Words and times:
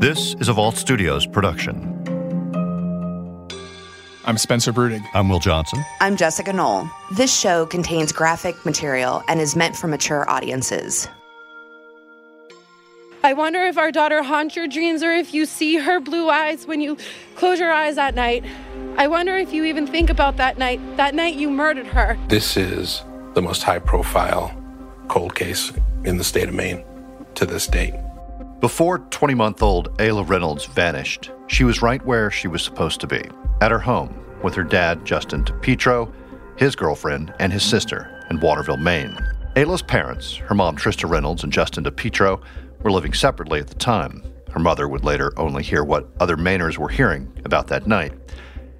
This 0.00 0.36
is 0.38 0.46
a 0.46 0.52
Vault 0.52 0.76
Studios 0.76 1.26
production. 1.26 1.74
I'm 4.24 4.38
Spencer 4.38 4.72
Brudig. 4.72 5.04
I'm 5.12 5.28
Will 5.28 5.40
Johnson. 5.40 5.84
I'm 6.00 6.16
Jessica 6.16 6.52
Knoll. 6.52 6.88
This 7.16 7.36
show 7.36 7.66
contains 7.66 8.12
graphic 8.12 8.64
material 8.64 9.24
and 9.26 9.40
is 9.40 9.56
meant 9.56 9.74
for 9.74 9.88
mature 9.88 10.24
audiences. 10.30 11.08
I 13.24 13.32
wonder 13.32 13.64
if 13.64 13.76
our 13.76 13.90
daughter 13.90 14.22
haunts 14.22 14.54
your 14.54 14.68
dreams 14.68 15.02
or 15.02 15.10
if 15.10 15.34
you 15.34 15.44
see 15.44 15.78
her 15.78 15.98
blue 15.98 16.30
eyes 16.30 16.64
when 16.64 16.80
you 16.80 16.96
close 17.34 17.58
your 17.58 17.72
eyes 17.72 17.98
at 17.98 18.14
night. 18.14 18.44
I 18.98 19.08
wonder 19.08 19.36
if 19.36 19.52
you 19.52 19.64
even 19.64 19.84
think 19.84 20.10
about 20.10 20.36
that 20.36 20.58
night, 20.58 20.78
that 20.96 21.16
night 21.16 21.34
you 21.34 21.50
murdered 21.50 21.88
her. 21.88 22.16
This 22.28 22.56
is 22.56 23.02
the 23.34 23.42
most 23.42 23.64
high 23.64 23.80
profile 23.80 24.56
cold 25.08 25.34
case 25.34 25.72
in 26.04 26.18
the 26.18 26.24
state 26.24 26.46
of 26.46 26.54
Maine 26.54 26.84
to 27.34 27.44
this 27.44 27.66
date. 27.66 27.94
Before 28.60 28.98
20 28.98 29.34
month 29.34 29.62
old 29.62 29.96
Ayla 29.98 30.28
Reynolds 30.28 30.66
vanished, 30.66 31.30
she 31.46 31.62
was 31.62 31.80
right 31.80 32.04
where 32.04 32.28
she 32.28 32.48
was 32.48 32.60
supposed 32.60 33.00
to 33.00 33.06
be 33.06 33.22
at 33.60 33.70
her 33.70 33.78
home 33.78 34.18
with 34.42 34.54
her 34.54 34.64
dad, 34.64 35.04
Justin 35.04 35.44
DiPietro, 35.44 36.12
his 36.56 36.74
girlfriend, 36.74 37.32
and 37.38 37.52
his 37.52 37.62
sister 37.62 38.26
in 38.30 38.40
Waterville, 38.40 38.76
Maine. 38.76 39.16
Ayla's 39.54 39.82
parents, 39.82 40.34
her 40.34 40.56
mom 40.56 40.76
Trista 40.76 41.08
Reynolds 41.08 41.44
and 41.44 41.52
Justin 41.52 41.84
DiPietro, 41.84 42.42
were 42.82 42.90
living 42.90 43.14
separately 43.14 43.60
at 43.60 43.68
the 43.68 43.76
time. 43.76 44.24
Her 44.50 44.58
mother 44.58 44.88
would 44.88 45.04
later 45.04 45.32
only 45.36 45.62
hear 45.62 45.84
what 45.84 46.08
other 46.18 46.36
Mainers 46.36 46.78
were 46.78 46.88
hearing 46.88 47.32
about 47.44 47.68
that 47.68 47.86
night 47.86 48.12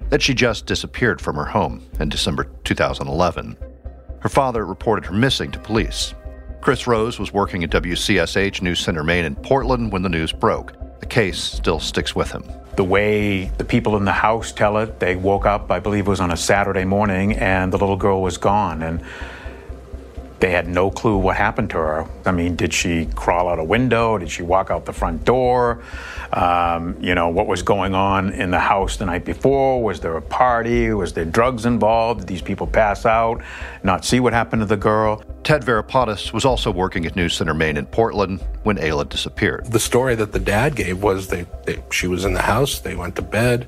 that 0.09 0.21
she 0.21 0.33
just 0.33 0.65
disappeared 0.65 1.21
from 1.21 1.37
her 1.37 1.45
home 1.45 1.81
in 2.01 2.09
December 2.09 2.51
2011. 2.65 3.55
Her 4.19 4.29
father 4.29 4.65
reported 4.65 5.05
her 5.05 5.13
missing 5.13 5.51
to 5.51 5.59
police. 5.59 6.13
Chris 6.61 6.87
Rose 6.87 7.17
was 7.17 7.31
working 7.31 7.63
at 7.63 7.69
WCSH 7.69 8.61
News 8.61 8.81
Center 8.81 9.01
Maine 9.01 9.23
in 9.23 9.35
Portland 9.35 9.93
when 9.93 10.01
the 10.01 10.09
news 10.09 10.33
broke. 10.33 10.73
The 10.99 11.05
case 11.05 11.41
still 11.41 11.79
sticks 11.79 12.13
with 12.13 12.31
him. 12.31 12.43
The 12.75 12.83
way 12.83 13.45
the 13.57 13.63
people 13.63 13.95
in 13.95 14.03
the 14.03 14.11
house 14.11 14.51
tell 14.51 14.77
it, 14.77 14.99
they 14.99 15.15
woke 15.15 15.45
up, 15.45 15.71
I 15.71 15.79
believe 15.79 16.05
it 16.07 16.09
was 16.09 16.19
on 16.19 16.31
a 16.31 16.37
Saturday 16.37 16.83
morning, 16.83 17.33
and 17.33 17.71
the 17.71 17.77
little 17.77 17.95
girl 17.95 18.21
was 18.21 18.37
gone. 18.37 18.83
And 18.83 19.01
they 20.39 20.51
had 20.51 20.67
no 20.67 20.89
clue 20.89 21.17
what 21.17 21.35
happened 21.35 21.69
to 21.71 21.77
her. 21.77 22.07
I 22.25 22.31
mean, 22.31 22.55
did 22.55 22.73
she 22.73 23.07
crawl 23.07 23.49
out 23.49 23.59
a 23.59 23.63
window? 23.63 24.17
Did 24.17 24.29
she 24.29 24.41
walk 24.41 24.71
out 24.71 24.85
the 24.85 24.93
front 24.93 25.25
door? 25.25 25.83
Um, 26.31 26.95
you 27.01 27.15
know, 27.15 27.29
what 27.29 27.47
was 27.47 27.61
going 27.61 27.93
on 27.93 28.31
in 28.31 28.51
the 28.51 28.59
house 28.59 28.97
the 28.97 29.05
night 29.05 29.25
before? 29.25 29.83
Was 29.83 29.99
there 29.99 30.15
a 30.15 30.21
party? 30.21 30.91
Was 30.93 31.13
there 31.13 31.25
drugs 31.25 31.65
involved? 31.65 32.21
Did 32.21 32.27
these 32.27 32.41
people 32.41 32.67
pass 32.67 33.05
out, 33.05 33.41
not 33.83 34.05
see 34.05 34.19
what 34.19 34.33
happened 34.33 34.61
to 34.61 34.65
the 34.65 34.77
girl? 34.77 35.23
Ted 35.43 35.63
Varipatis 35.63 36.31
was 36.31 36.45
also 36.45 36.71
working 36.71 37.05
at 37.05 37.15
News 37.15 37.33
Center 37.33 37.53
Maine 37.53 37.77
in 37.77 37.85
Portland 37.87 38.41
when 38.63 38.77
Ayla 38.77 39.09
disappeared. 39.09 39.65
The 39.65 39.79
story 39.79 40.15
that 40.15 40.31
the 40.31 40.39
dad 40.39 40.75
gave 40.75 41.01
was 41.01 41.27
they, 41.27 41.45
they 41.65 41.81
she 41.91 42.07
was 42.07 42.25
in 42.25 42.33
the 42.33 42.41
house, 42.41 42.79
they 42.79 42.95
went 42.95 43.15
to 43.15 43.21
bed, 43.21 43.67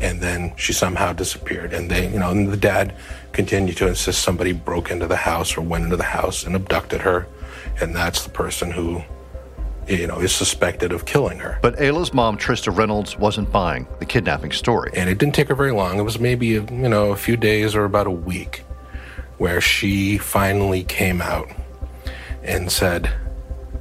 and 0.00 0.20
then 0.20 0.52
she 0.56 0.72
somehow 0.72 1.12
disappeared. 1.12 1.72
And 1.72 1.90
they, 1.90 2.10
you 2.10 2.18
know, 2.18 2.30
and 2.30 2.50
the 2.50 2.56
dad 2.56 2.94
continued 3.32 3.76
to 3.78 3.86
insist 3.86 4.22
somebody 4.22 4.52
broke 4.52 4.90
into 4.90 5.06
the 5.06 5.16
house 5.16 5.56
or 5.56 5.60
went 5.60 5.84
into 5.84 5.96
the 5.96 6.04
house 6.04 6.44
and 6.44 6.56
abducted 6.56 7.02
her, 7.02 7.26
and 7.80 7.94
that's 7.94 8.24
the 8.24 8.30
person 8.30 8.70
who, 8.70 9.02
you 9.86 10.06
know, 10.06 10.18
is 10.20 10.34
suspected 10.34 10.92
of 10.92 11.04
killing 11.04 11.38
her. 11.38 11.58
But 11.62 11.76
Ayla's 11.76 12.14
mom, 12.14 12.38
Trista 12.38 12.74
Reynolds, 12.74 13.18
wasn't 13.18 13.52
buying 13.52 13.86
the 13.98 14.06
kidnapping 14.06 14.52
story. 14.52 14.90
And 14.94 15.08
it 15.10 15.18
didn't 15.18 15.34
take 15.34 15.48
her 15.48 15.54
very 15.54 15.72
long. 15.72 15.98
It 15.98 16.02
was 16.02 16.18
maybe, 16.18 16.46
you 16.46 16.66
know, 16.70 17.12
a 17.12 17.16
few 17.16 17.36
days 17.36 17.74
or 17.74 17.84
about 17.84 18.06
a 18.06 18.10
week 18.10 18.64
where 19.38 19.60
she 19.60 20.18
finally 20.18 20.84
came 20.84 21.20
out 21.22 21.48
and 22.42 22.70
said, 22.70 23.10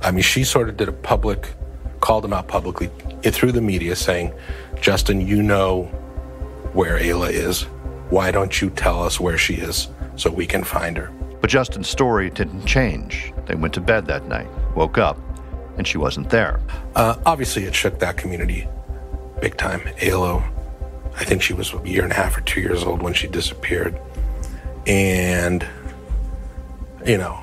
I 0.02 0.12
mean, 0.12 0.23
she 0.23 0.44
sort 0.44 0.70
of 0.70 0.78
did 0.78 0.88
a 0.88 0.94
public, 0.94 1.53
called 2.00 2.23
him 2.23 2.34
out 2.34 2.47
publicly 2.47 2.90
through 3.23 3.52
the 3.52 3.62
media 3.62 3.95
saying, 3.95 4.34
Justin, 4.80 5.20
you 5.20 5.44
know 5.44 5.92
where 6.73 7.00
Ayla 7.00 7.31
is. 7.31 7.64
Why 8.09 8.31
don't 8.31 8.62
you 8.62 8.70
tell 8.70 9.03
us 9.03 9.20
where 9.20 9.38
she 9.38 9.56
is 9.56 9.88
so 10.16 10.31
we 10.31 10.47
can 10.47 10.63
find 10.63 10.97
her? 10.97 11.12
But 11.41 11.50
Justin's 11.50 11.88
story 11.88 12.30
didn't 12.30 12.66
change. 12.66 13.34
They 13.46 13.56
went 13.56 13.74
to 13.75 13.81
bed 13.81 14.07
that 14.07 14.28
night, 14.28 14.47
woke 14.75 14.97
up, 14.97 15.18
and 15.78 15.88
she 15.88 15.97
wasn't 15.97 16.29
there. 16.29 16.59
Uh, 16.96 17.16
obviously, 17.25 17.63
it 17.63 17.75
shook 17.75 18.00
that 18.00 18.18
community 18.18 18.68
big 19.40 19.58
time. 19.58 19.79
Ayla, 20.00 20.44
I 21.16 21.24
think 21.24 21.41
she 21.41 21.53
was 21.53 21.74
a 21.74 21.81
year 21.88 22.03
and 22.03 22.12
a 22.12 22.16
half 22.16 22.38
or 22.38 22.41
two 22.41 22.62
years 22.62 22.84
old 22.84 23.02
when 23.02 23.13
she 23.13 23.28
disappeared. 23.28 24.00
And, 24.85 25.66
you 27.06 27.18
know, 27.18 27.40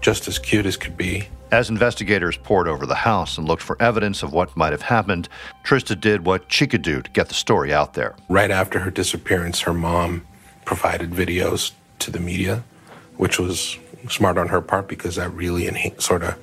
just 0.00 0.28
as 0.28 0.38
cute 0.38 0.66
as 0.66 0.76
could 0.76 0.96
be. 0.96 1.28
As 1.56 1.70
investigators 1.70 2.36
pored 2.36 2.68
over 2.68 2.84
the 2.84 2.94
house 2.94 3.38
and 3.38 3.48
looked 3.48 3.62
for 3.62 3.80
evidence 3.80 4.22
of 4.22 4.30
what 4.30 4.54
might 4.58 4.72
have 4.72 4.82
happened, 4.82 5.26
Trista 5.64 5.98
did 5.98 6.26
what 6.26 6.52
she 6.52 6.66
could 6.66 6.82
do 6.82 7.00
to 7.00 7.10
get 7.12 7.28
the 7.28 7.34
story 7.34 7.72
out 7.72 7.94
there. 7.94 8.14
Right 8.28 8.50
after 8.50 8.80
her 8.80 8.90
disappearance, 8.90 9.60
her 9.62 9.72
mom 9.72 10.26
provided 10.66 11.12
videos 11.12 11.72
to 12.00 12.10
the 12.10 12.20
media, 12.20 12.62
which 13.16 13.38
was 13.38 13.78
smart 14.10 14.36
on 14.36 14.48
her 14.48 14.60
part 14.60 14.86
because 14.86 15.16
that 15.16 15.30
really 15.30 15.94
sort 15.96 16.24
of 16.24 16.36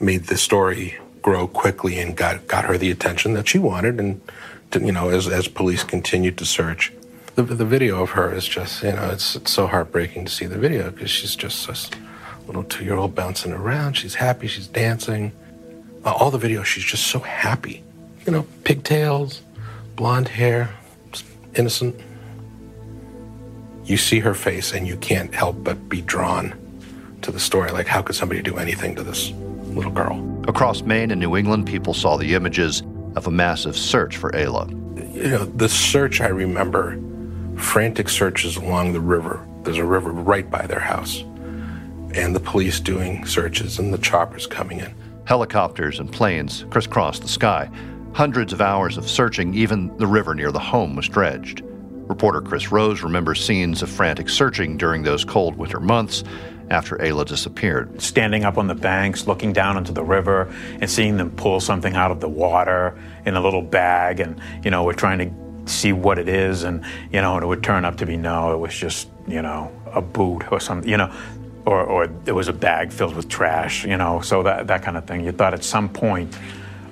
made 0.00 0.24
the 0.24 0.38
story 0.38 0.96
grow 1.20 1.46
quickly 1.46 1.98
and 1.98 2.16
got, 2.16 2.48
got 2.48 2.64
her 2.64 2.78
the 2.78 2.90
attention 2.90 3.34
that 3.34 3.46
she 3.46 3.58
wanted. 3.58 4.00
And, 4.00 4.22
to, 4.70 4.80
you 4.80 4.92
know, 4.92 5.10
as, 5.10 5.28
as 5.28 5.48
police 5.48 5.84
continued 5.84 6.38
to 6.38 6.46
search, 6.46 6.94
the, 7.34 7.42
the 7.42 7.66
video 7.66 8.02
of 8.02 8.12
her 8.12 8.32
is 8.32 8.48
just, 8.48 8.82
you 8.84 8.92
know, 8.92 9.10
it's, 9.10 9.36
it's 9.36 9.52
so 9.52 9.66
heartbreaking 9.66 10.24
to 10.24 10.32
see 10.32 10.46
the 10.46 10.56
video 10.56 10.90
because 10.90 11.10
she's 11.10 11.36
just 11.36 11.66
this 11.66 11.90
little 12.46 12.64
two 12.64 12.84
year 12.84 12.96
old 12.96 13.14
bouncing 13.14 13.52
around. 13.52 13.94
She's 13.94 14.14
happy, 14.14 14.46
she's 14.46 14.66
dancing. 14.66 15.32
Uh, 16.04 16.12
all 16.12 16.30
the 16.30 16.38
videos, 16.38 16.64
she's 16.64 16.84
just 16.84 17.06
so 17.06 17.18
happy. 17.20 17.82
You 18.26 18.32
know, 18.32 18.46
pigtails, 18.64 19.42
blonde 19.96 20.28
hair, 20.28 20.70
innocent. 21.54 21.94
You 23.84 23.96
see 23.96 24.20
her 24.20 24.34
face 24.34 24.72
and 24.72 24.86
you 24.86 24.96
can't 24.96 25.34
help 25.34 25.62
but 25.64 25.88
be 25.88 26.00
drawn 26.02 26.54
to 27.22 27.30
the 27.30 27.40
story. 27.40 27.70
Like, 27.70 27.86
how 27.86 28.02
could 28.02 28.14
somebody 28.16 28.42
do 28.42 28.56
anything 28.56 28.94
to 28.96 29.02
this 29.02 29.32
little 29.66 29.90
girl? 29.90 30.26
Across 30.48 30.82
Maine 30.82 31.10
and 31.10 31.20
New 31.20 31.36
England, 31.36 31.66
people 31.66 31.94
saw 31.94 32.16
the 32.16 32.34
images 32.34 32.82
of 33.16 33.26
a 33.26 33.30
massive 33.30 33.76
search 33.76 34.16
for 34.16 34.30
Ayla. 34.32 34.70
You 35.14 35.30
know, 35.30 35.44
the 35.44 35.68
search 35.68 36.20
I 36.20 36.28
remember 36.28 36.98
frantic 37.56 38.08
searches 38.08 38.56
along 38.56 38.92
the 38.92 39.00
river. 39.00 39.46
There's 39.64 39.78
a 39.78 39.84
river 39.84 40.10
right 40.10 40.48
by 40.48 40.66
their 40.66 40.80
house. 40.80 41.24
And 42.14 42.34
the 42.34 42.40
police 42.40 42.80
doing 42.80 43.24
searches 43.24 43.78
and 43.78 43.92
the 43.92 43.98
choppers 43.98 44.46
coming 44.46 44.80
in. 44.80 44.94
Helicopters 45.24 46.00
and 46.00 46.12
planes 46.12 46.64
crisscrossed 46.70 47.22
the 47.22 47.28
sky. 47.28 47.70
Hundreds 48.12 48.52
of 48.52 48.60
hours 48.60 48.96
of 48.96 49.08
searching, 49.08 49.54
even 49.54 49.96
the 49.98 50.06
river 50.06 50.34
near 50.34 50.50
the 50.50 50.58
home 50.58 50.96
was 50.96 51.08
dredged. 51.08 51.62
Reporter 52.08 52.40
Chris 52.40 52.72
Rose 52.72 53.02
remembers 53.02 53.44
scenes 53.44 53.82
of 53.82 53.88
frantic 53.88 54.28
searching 54.28 54.76
during 54.76 55.04
those 55.04 55.24
cold 55.24 55.56
winter 55.56 55.78
months 55.78 56.24
after 56.70 56.96
Ayla 56.96 57.24
disappeared. 57.24 58.02
Standing 58.02 58.44
up 58.44 58.58
on 58.58 58.66
the 58.66 58.74
banks, 58.74 59.28
looking 59.28 59.52
down 59.52 59.76
into 59.76 59.92
the 59.92 60.02
river, 60.02 60.52
and 60.80 60.90
seeing 60.90 61.16
them 61.16 61.30
pull 61.30 61.60
something 61.60 61.94
out 61.94 62.10
of 62.10 62.20
the 62.20 62.28
water 62.28 62.98
in 63.24 63.36
a 63.36 63.40
little 63.40 63.62
bag, 63.62 64.18
and, 64.18 64.40
you 64.64 64.70
know, 64.72 64.82
we're 64.82 64.92
trying 64.92 65.18
to 65.18 65.70
see 65.70 65.92
what 65.92 66.18
it 66.18 66.28
is, 66.28 66.64
and 66.64 66.84
you 67.12 67.20
know, 67.20 67.34
and 67.34 67.44
it 67.44 67.46
would 67.46 67.62
turn 67.62 67.84
up 67.84 67.96
to 67.98 68.06
be 68.06 68.16
no, 68.16 68.52
it 68.52 68.58
was 68.58 68.74
just 68.74 69.08
you 69.28 69.42
know 69.42 69.70
a 69.92 70.02
boot 70.02 70.50
or 70.50 70.60
something, 70.60 70.88
you 70.88 70.96
know, 70.96 71.12
or 71.70 71.84
or 71.84 72.08
it 72.26 72.32
was 72.32 72.48
a 72.48 72.52
bag 72.52 72.92
filled 72.92 73.14
with 73.14 73.28
trash, 73.28 73.84
you 73.84 73.96
know, 73.96 74.20
so 74.20 74.42
that 74.42 74.66
that 74.66 74.82
kind 74.82 74.96
of 74.96 75.06
thing. 75.06 75.24
You 75.24 75.32
thought 75.32 75.54
at 75.54 75.62
some 75.62 75.88
point, 75.88 76.36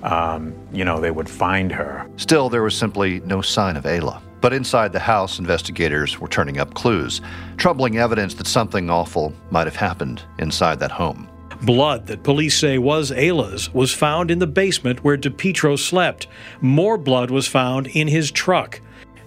um, 0.05 0.55
you 0.73 0.85
know, 0.85 1.01
they 1.01 1.11
would 1.11 1.29
find 1.29 1.73
her. 1.73 2.09
Still, 2.17 2.49
there 2.49 2.63
was 2.63 2.77
simply 2.77 3.21
no 3.21 3.43
sign 3.43 3.77
of 3.77 3.85
Ayla. 3.85 4.23
But 4.41 4.53
inside 4.53 4.93
the 4.93 5.01
house, 5.01 5.41
investigators 5.41 6.21
were 6.21 6.29
turning 6.29 6.61
up 6.61 6.75
clues, 6.75 7.21
troubling 7.57 7.99
evidence 7.99 8.35
that 8.35 8.47
something 8.47 8.89
awful 8.89 9.33
might 9.51 9.67
have 9.67 9.75
happened 9.75 10.23
inside 10.39 10.79
that 10.79 10.93
home. 10.93 11.29
Blood 11.63 12.07
that 12.07 12.23
police 12.23 12.57
say 12.57 12.79
was 12.79 13.11
Ayla's 13.11 13.75
was 13.75 13.93
found 13.93 14.31
in 14.31 14.39
the 14.39 14.47
basement 14.47 15.03
where 15.03 15.19
DiPietro 15.19 15.77
slept. 15.77 16.29
More 16.61 16.97
blood 16.97 17.33
was 17.33 17.49
found 17.49 17.89
in 17.89 18.07
his 18.07 18.31
truck. 18.31 18.81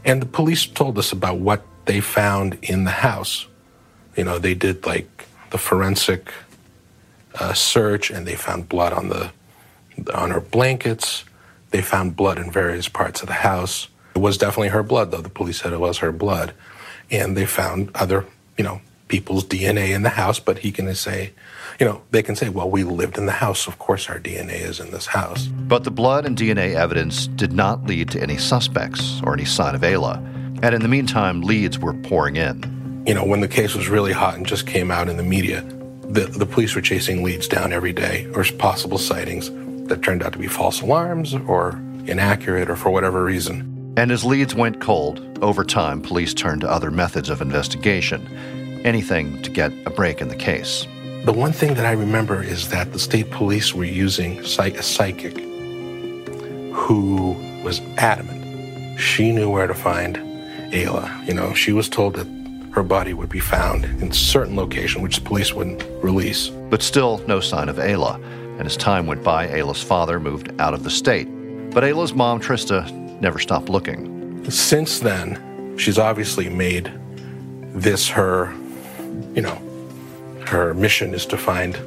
And 0.06 0.21
the 0.21 0.27
police 0.27 0.65
told 0.65 0.97
us 0.97 1.12
about 1.12 1.39
what 1.39 1.62
they 1.83 2.00
found 2.00 2.57
in 2.62 2.86
the 2.86 2.92
house. 2.92 3.47
You 4.15 4.24
know, 4.24 4.39
they 4.39 4.54
did 4.54 4.86
like 4.86 5.27
the 5.51 5.57
forensic 5.57 6.33
uh, 7.39 7.53
search 7.53 8.09
and 8.09 8.25
they 8.25 8.36
found 8.36 8.68
blood 8.68 8.94
on 8.94 9.09
the 9.09 9.31
on 10.13 10.31
her 10.31 10.42
blankets. 10.42 11.24
They 11.69 11.81
found 11.81 12.15
blood 12.15 12.38
in 12.38 12.51
various 12.51 12.89
parts 12.89 13.21
of 13.21 13.27
the 13.27 13.33
house. 13.36 13.88
It 14.15 14.19
was 14.19 14.38
definitely 14.38 14.69
her 14.69 14.83
blood, 14.83 15.12
though. 15.12 15.21
The 15.21 15.30
police 15.30 15.62
said 15.62 15.71
it 15.71 15.80
was 15.80 16.00
her 16.00 16.12
blood. 16.12 16.53
And 17.09 17.38
they 17.38 17.45
found 17.45 17.92
other, 17.95 18.25
you 18.57 18.63
know, 18.63 18.81
people's 19.07 19.45
DNA 19.45 19.94
in 19.94 20.03
the 20.03 20.09
house, 20.09 20.39
but 20.39 20.59
he 20.59 20.71
can 20.71 20.94
say, 20.95 21.31
you 21.80 21.86
know, 21.86 22.01
they 22.12 22.24
can 22.24 22.36
say, 22.36 22.50
well, 22.50 22.69
we 22.69 22.83
lived 22.83 23.18
in 23.18 23.25
the 23.25 23.33
house. 23.33 23.68
Of 23.68 23.77
course, 23.80 24.09
our 24.09 24.19
DNA 24.19 24.62
is 24.62 24.80
in 24.80 24.92
this 24.92 25.07
house. 25.07 25.47
But 25.47 25.83
the 25.83 25.92
blood 25.92 26.25
and 26.25 26.38
DNA 26.38 26.75
evidence 26.75 27.27
did 27.27 27.54
not 27.54 27.86
lead 27.86 28.09
to 28.12 28.21
any 28.21 28.38
suspects 28.38 29.21
or 29.24 29.33
any 29.33 29.45
sign 29.45 29.75
of 29.75 29.81
Ayla. 29.81 30.18
And 30.63 30.75
in 30.75 30.81
the 30.81 30.88
meantime, 30.88 31.42
leads 31.42 31.80
were 31.80 31.94
pouring 31.94 32.36
in. 32.36 32.81
You 33.06 33.15
know, 33.15 33.25
when 33.25 33.42
the 33.42 33.48
case 33.48 33.74
was 33.74 33.89
really 33.89 34.12
hot 34.12 34.36
and 34.36 34.45
just 34.45 34.68
came 34.68 34.92
out 34.92 35.09
in 35.09 35.18
the 35.18 35.24
media, 35.24 35.62
the, 36.03 36.25
the 36.25 36.45
police 36.45 36.75
were 36.75 36.81
chasing 36.81 37.24
leads 37.24 37.48
down 37.48 37.74
every 37.74 37.94
day 37.94 38.27
or 38.36 38.44
possible 38.44 39.00
sightings. 39.00 39.50
that 39.88 40.03
turned 40.03 40.21
out 40.21 40.33
to 40.33 40.39
be 40.39 40.48
false 40.48 40.81
alarms 40.81 41.33
or 41.33 41.81
inaccurate 42.06 42.69
or 42.69 42.75
for 42.75 42.92
whatever 42.92 43.24
reason. 43.24 43.94
And 43.98 44.12
as 44.12 44.24
leads 44.24 44.53
went 44.53 44.81
cold, 44.81 45.19
over 45.42 45.63
time, 45.63 46.01
police 46.01 46.33
turned 46.33 46.62
to 46.62 46.69
other 46.69 46.92
methods 46.92 47.30
of 47.30 47.42
investigation, 47.42 48.25
anything 48.86 49.42
to 49.42 49.50
get 49.50 49.74
a 49.86 49.89
break 49.89 50.21
in 50.21 50.27
the 50.27 50.36
case. 50.36 50.86
The 51.25 51.33
one 51.33 51.51
thing 51.54 51.74
that 51.74 51.86
I 51.86 51.92
remember 51.92 52.44
is 52.44 52.69
that 52.69 52.94
the 52.94 53.00
state 53.00 53.31
police 53.31 53.74
were 53.74 53.83
using 53.83 54.39
a 54.39 54.83
psychic 54.83 55.38
who 56.74 57.36
was 57.63 57.81
adamant. 57.97 59.00
She 59.00 59.31
knew 59.31 59.50
where 59.50 59.68
to 59.68 59.74
find 59.74 60.18
Ayla. 60.71 61.27
You 61.27 61.33
know, 61.33 61.54
she 61.54 61.74
was 61.74 61.89
told 61.89 62.15
that 62.15 62.41
her 62.71 62.83
body 62.83 63.13
would 63.13 63.29
be 63.29 63.39
found 63.39 63.85
in 63.85 64.09
a 64.09 64.13
certain 64.13 64.56
location, 64.56 65.01
which 65.01 65.18
the 65.18 65.21
police 65.21 65.53
wouldn't 65.53 65.83
release. 66.03 66.47
But 66.50 66.81
still, 66.81 67.18
no 67.27 67.39
sign 67.39 67.68
of 67.69 67.75
Ayla. 67.77 68.15
And 68.57 68.65
as 68.65 68.77
time 68.77 69.07
went 69.07 69.23
by, 69.23 69.47
Ayla's 69.47 69.83
father 69.83 70.19
moved 70.19 70.51
out 70.59 70.73
of 70.73 70.83
the 70.83 70.89
state. 70.89 71.25
But 71.71 71.83
Ayla's 71.83 72.13
mom, 72.13 72.39
Trista, 72.39 72.89
never 73.19 73.39
stopped 73.39 73.69
looking. 73.69 74.50
Since 74.50 75.00
then, 75.00 75.77
she's 75.77 75.97
obviously 75.97 76.50
made 76.50 76.91
this 77.73 78.07
her, 78.09 78.53
you 79.35 79.41
know, 79.41 79.62
her 80.45 80.73
mission 80.73 81.13
is 81.13 81.25
to 81.27 81.38
find 81.38 81.77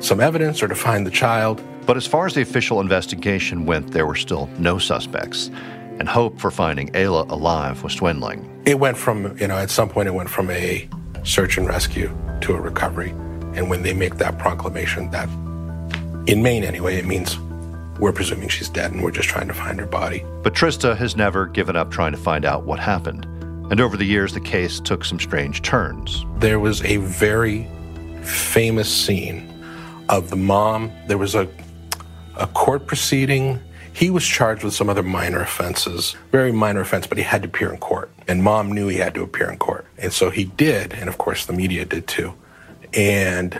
some 0.00 0.20
evidence 0.20 0.62
or 0.62 0.68
to 0.68 0.74
find 0.74 1.06
the 1.06 1.10
child. 1.10 1.62
But 1.86 1.96
as 1.96 2.06
far 2.06 2.26
as 2.26 2.34
the 2.34 2.42
official 2.42 2.80
investigation 2.80 3.66
went, 3.66 3.92
there 3.92 4.06
were 4.06 4.16
still 4.16 4.48
no 4.58 4.78
suspects, 4.78 5.50
and 5.98 6.08
hope 6.08 6.40
for 6.40 6.50
finding 6.50 6.88
Ayla 6.90 7.30
alive 7.30 7.82
was 7.84 7.94
dwindling. 7.94 8.55
It 8.66 8.80
went 8.80 8.98
from, 8.98 9.38
you 9.38 9.46
know, 9.46 9.56
at 9.56 9.70
some 9.70 9.88
point 9.88 10.08
it 10.08 10.10
went 10.10 10.28
from 10.28 10.50
a 10.50 10.88
search 11.22 11.56
and 11.56 11.68
rescue 11.68 12.10
to 12.40 12.52
a 12.52 12.60
recovery. 12.60 13.10
And 13.54 13.70
when 13.70 13.82
they 13.82 13.94
make 13.94 14.16
that 14.16 14.38
proclamation, 14.38 15.08
that 15.12 15.28
in 16.28 16.42
Maine 16.42 16.64
anyway, 16.64 16.96
it 16.96 17.06
means 17.06 17.38
we're 18.00 18.12
presuming 18.12 18.48
she's 18.48 18.68
dead 18.68 18.90
and 18.90 19.04
we're 19.04 19.12
just 19.12 19.28
trying 19.28 19.46
to 19.46 19.54
find 19.54 19.78
her 19.78 19.86
body. 19.86 20.24
But 20.42 20.54
Trista 20.54 20.96
has 20.96 21.14
never 21.14 21.46
given 21.46 21.76
up 21.76 21.92
trying 21.92 22.10
to 22.10 22.18
find 22.18 22.44
out 22.44 22.64
what 22.64 22.80
happened. 22.80 23.24
And 23.70 23.80
over 23.80 23.96
the 23.96 24.04
years, 24.04 24.34
the 24.34 24.40
case 24.40 24.80
took 24.80 25.04
some 25.04 25.20
strange 25.20 25.62
turns. 25.62 26.24
There 26.38 26.58
was 26.58 26.82
a 26.82 26.96
very 26.96 27.68
famous 28.22 28.92
scene 28.92 29.48
of 30.08 30.28
the 30.28 30.36
mom. 30.36 30.90
There 31.06 31.18
was 31.18 31.36
a, 31.36 31.48
a 32.36 32.48
court 32.48 32.88
proceeding. 32.88 33.60
He 33.96 34.10
was 34.10 34.26
charged 34.26 34.62
with 34.62 34.74
some 34.74 34.90
other 34.90 35.02
minor 35.02 35.40
offenses, 35.40 36.16
very 36.30 36.52
minor 36.52 36.82
offense, 36.82 37.06
but 37.06 37.16
he 37.16 37.24
had 37.24 37.40
to 37.44 37.48
appear 37.48 37.72
in 37.72 37.78
court. 37.78 38.10
And 38.28 38.42
mom 38.42 38.70
knew 38.70 38.88
he 38.88 38.98
had 38.98 39.14
to 39.14 39.22
appear 39.22 39.50
in 39.50 39.56
court. 39.56 39.86
And 39.96 40.12
so 40.12 40.28
he 40.28 40.44
did. 40.44 40.92
And 40.92 41.08
of 41.08 41.16
course, 41.16 41.46
the 41.46 41.54
media 41.54 41.86
did 41.86 42.06
too. 42.06 42.34
And 42.92 43.58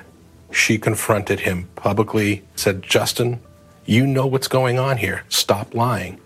she 0.52 0.76
confronted 0.76 1.40
him 1.40 1.70
publicly, 1.74 2.44
said, 2.54 2.82
Justin, 2.82 3.40
you 3.86 4.06
know 4.06 4.26
what's 4.26 4.46
going 4.46 4.78
on 4.78 4.98
here. 4.98 5.22
Stop 5.30 5.74
lying. 5.74 6.20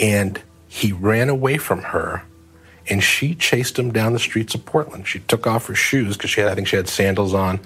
And 0.00 0.42
he 0.66 0.90
ran 0.90 1.28
away 1.28 1.56
from 1.56 1.82
her 1.82 2.24
and 2.88 3.02
she 3.02 3.34
chased 3.34 3.78
him 3.78 3.92
down 3.92 4.12
the 4.12 4.18
streets 4.18 4.54
of 4.54 4.64
Portland. 4.66 5.06
She 5.06 5.20
took 5.20 5.46
off 5.46 5.66
her 5.66 5.74
shoes 5.74 6.16
because 6.16 6.30
she 6.30 6.40
had, 6.40 6.50
I 6.50 6.54
think 6.54 6.68
she 6.68 6.76
had 6.76 6.88
sandals 6.88 7.32
on. 7.32 7.60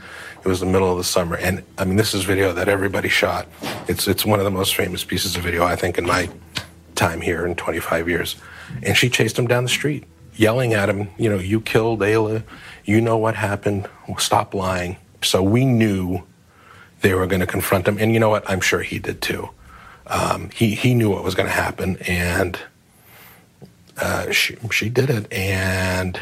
It 0.45 0.47
was 0.47 0.61
the 0.61 0.67
middle 0.67 0.91
of 0.91 0.99
the 0.99 1.05
summer. 1.05 1.37
And 1.37 1.65
I 1.77 1.85
mean, 1.85 1.97
this 1.97 2.15
is 2.15 2.25
video 2.25 2.53
that 2.53 2.69
everybody 2.69 3.09
shot. 3.09 3.49
It's, 3.89 4.07
it's 4.07 4.25
one 4.25 4.39
of 4.39 4.45
the 4.45 4.51
most 4.51 4.77
famous 4.77 5.03
pieces 5.03 5.37
of 5.37 5.43
video, 5.43 5.65
I 5.65 5.75
think, 5.75 5.99
in 5.99 6.07
my 6.07 6.31
time 6.95 7.21
here 7.21 7.45
in 7.45 7.57
25 7.57 8.09
years. 8.09 8.37
And 8.83 8.97
she 8.97 9.11
chased 9.11 9.39
him 9.39 9.49
down 9.49 9.65
the 9.65 9.69
street, 9.69 10.05
yelling 10.35 10.75
at 10.75 10.89
him, 10.89 11.09
you 11.19 11.29
know, 11.29 11.39
you 11.39 11.61
killed 11.61 12.01
Ayla. 12.01 12.45
You 12.85 13.01
know 13.01 13.17
what 13.17 13.35
happened. 13.35 13.89
Stop 14.19 14.55
lying. 14.55 14.97
So 15.23 15.43
we 15.43 15.65
knew 15.65 16.23
they 17.01 17.15
were 17.15 17.27
going 17.27 17.41
to 17.41 17.47
confront 17.47 17.89
him. 17.89 17.99
And 17.99 18.13
you 18.13 18.21
know 18.21 18.31
what? 18.31 18.49
I'm 18.49 18.61
sure 18.61 18.83
he 18.83 18.99
did 18.99 19.21
too. 19.21 19.51
Um, 20.07 20.51
he, 20.51 20.75
he 20.75 20.95
knew 20.95 21.11
what 21.11 21.25
was 21.25 21.35
going 21.35 21.49
to 21.49 21.55
happen. 21.55 21.97
And 22.07 22.59
uh, 24.01 24.31
she, 24.31 24.57
she 24.71 24.89
did 24.89 25.11
it. 25.11 25.33
And 25.33 26.21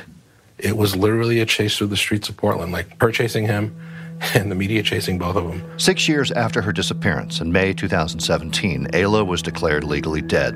it 0.58 0.76
was 0.76 0.96
literally 0.96 1.40
a 1.40 1.46
chase 1.46 1.76
through 1.76 1.88
the 1.88 1.96
streets 1.96 2.28
of 2.28 2.36
Portland, 2.36 2.72
like 2.72 3.00
her 3.00 3.10
chasing 3.10 3.46
him 3.46 3.76
and 4.34 4.50
the 4.50 4.54
media 4.54 4.82
chasing 4.82 5.18
both 5.18 5.36
of 5.36 5.44
them. 5.44 5.78
Six 5.78 6.08
years 6.08 6.32
after 6.32 6.62
her 6.62 6.72
disappearance, 6.72 7.40
in 7.40 7.52
May 7.52 7.72
2017, 7.72 8.86
Ayla 8.92 9.26
was 9.26 9.42
declared 9.42 9.84
legally 9.84 10.22
dead. 10.22 10.54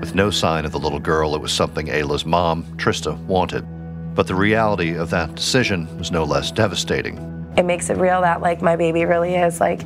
With 0.00 0.14
no 0.14 0.30
sign 0.30 0.64
of 0.64 0.72
the 0.72 0.78
little 0.78 0.98
girl, 0.98 1.34
it 1.34 1.40
was 1.40 1.52
something 1.52 1.86
Ayla's 1.86 2.26
mom, 2.26 2.64
Trista, 2.76 3.16
wanted. 3.26 3.64
But 4.14 4.26
the 4.26 4.34
reality 4.34 4.94
of 4.96 5.10
that 5.10 5.34
decision 5.36 5.86
was 5.96 6.10
no 6.10 6.24
less 6.24 6.50
devastating. 6.50 7.16
It 7.56 7.64
makes 7.64 7.88
it 7.88 7.96
real 7.96 8.20
that, 8.22 8.40
like, 8.40 8.62
my 8.62 8.76
baby 8.76 9.04
really 9.04 9.34
is, 9.34 9.60
like, 9.60 9.82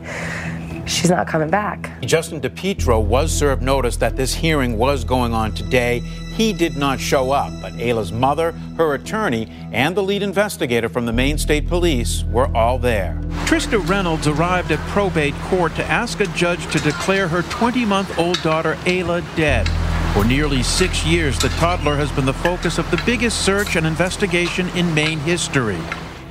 she's 0.87 1.11
not 1.11 1.27
coming 1.27 1.50
back. 1.50 1.91
Justin 2.03 2.41
DiPietro 2.41 3.03
was 3.03 3.33
served 3.33 3.62
notice 3.62 3.97
that 3.97 4.17
this 4.17 4.35
hearing 4.35 4.79
was 4.79 5.05
going 5.05 5.33
on 5.33 5.53
today. 5.53 6.00
He 6.37 6.53
did 6.53 6.77
not 6.77 7.00
show 7.00 7.31
up, 7.31 7.53
but 7.62 7.73
Ayla's 7.75 8.12
mother, 8.12 8.53
her 8.77 8.94
attorney, 8.94 9.49
and 9.73 9.97
the 9.97 10.03
lead 10.03 10.23
investigator 10.23 10.88
from 10.88 11.06
the 11.06 11.12
Maine 11.12 11.38
State 11.38 11.67
Police 11.67 12.25
were 12.25 12.55
all 12.55 12.79
there. 12.79 13.19
Trista 13.47 13.87
Reynolds 13.88 14.27
arrived 14.27 14.71
at 14.71 14.79
probate 14.88 15.35
court 15.44 15.75
to 15.77 15.85
ask 15.85 16.21
a 16.21 16.27
judge 16.29 16.71
to 16.73 16.79
declare 16.81 17.29
her 17.29 17.43
20 17.43 17.85
month 17.85 18.19
old 18.19 18.41
daughter 18.43 18.75
Ayla 18.85 19.25
dead. 19.37 19.69
For 20.12 20.25
nearly 20.25 20.62
six 20.62 21.05
years, 21.05 21.39
the 21.39 21.49
toddler 21.50 21.97
has 21.97 22.11
been 22.12 22.27
the 22.27 22.32
focus 22.32 22.79
of 22.79 22.91
the 22.91 23.03
biggest 23.05 23.44
search 23.44 23.77
and 23.77 23.87
investigation 23.87 24.69
in 24.71 24.93
Maine 24.94 25.21
history. 25.21 25.81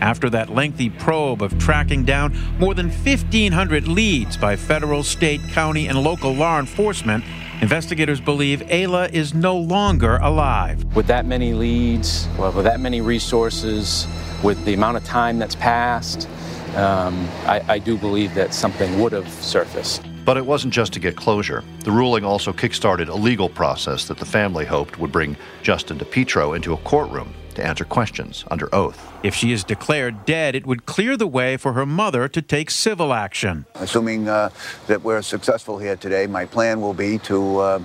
After 0.06 0.30
that 0.30 0.52
lengthy 0.52 0.92
probe 0.92 1.42
of 1.42 1.58
tracking 1.58 2.06
down 2.06 2.38
more 2.60 2.76
than 2.76 2.90
1,500 2.92 3.88
leads 3.88 4.38
by 4.38 4.56
federal, 4.56 5.02
state, 5.02 5.42
county, 5.50 5.88
and 5.88 5.98
local 5.98 6.32
law 6.32 6.60
enforcement, 6.60 7.24
investigators 7.60 8.22
believe 8.22 8.60
Ayla 8.68 9.12
is 9.12 9.34
no 9.34 9.58
longer 9.58 10.18
alive. 10.18 10.84
With 10.96 11.08
that 11.08 11.26
many 11.26 11.56
leads, 11.56 12.28
well, 12.38 12.52
with 12.52 12.66
that 12.66 12.80
many 12.80 13.02
resources, 13.02 14.06
with 14.44 14.64
the 14.64 14.76
amount 14.76 14.98
of 14.98 15.04
time 15.06 15.40
that's 15.40 15.56
passed, 15.56 16.30
um, 16.76 17.28
I, 17.48 17.64
I 17.68 17.80
do 17.80 17.98
believe 17.98 18.36
that 18.36 18.54
something 18.54 19.00
would 19.00 19.12
have 19.12 19.28
surfaced. 19.28 20.04
But 20.24 20.38
it 20.38 20.46
wasn't 20.46 20.72
just 20.72 20.94
to 20.94 21.00
get 21.00 21.16
closure. 21.16 21.64
The 21.80 21.92
ruling 21.92 22.24
also 22.24 22.54
kickstarted 22.54 23.10
a 23.10 23.16
legal 23.16 23.50
process 23.50 24.08
that 24.08 24.20
the 24.20 24.26
family 24.26 24.66
hoped 24.66 25.00
would 25.00 25.12
bring 25.12 25.36
Justin 25.64 25.98
DiPietro 25.98 26.56
into 26.56 26.74
a 26.74 26.78
courtroom 26.78 27.34
to 27.56 27.66
answer 27.66 27.86
questions 27.86 28.46
under 28.50 28.74
oath. 28.74 29.12
If 29.24 29.34
she 29.34 29.52
is 29.52 29.64
declared 29.64 30.26
dead, 30.26 30.56
it 30.56 30.66
would 30.66 30.86
clear 30.86 31.18
the 31.18 31.28
way 31.28 31.58
for 31.58 31.74
her 31.74 31.86
mother 31.86 32.28
to 32.28 32.42
take 32.42 32.70
civil 32.70 33.14
action. 33.14 33.66
Assuming 33.76 34.30
uh, 34.30 34.50
that 34.88 35.04
we're 35.04 35.22
successful 35.22 35.78
here 35.78 35.96
today, 35.96 36.28
my 36.28 36.46
plan 36.46 36.82
will 36.82 36.94
be 36.94 37.18
to 37.20 37.58
uh, 37.58 37.80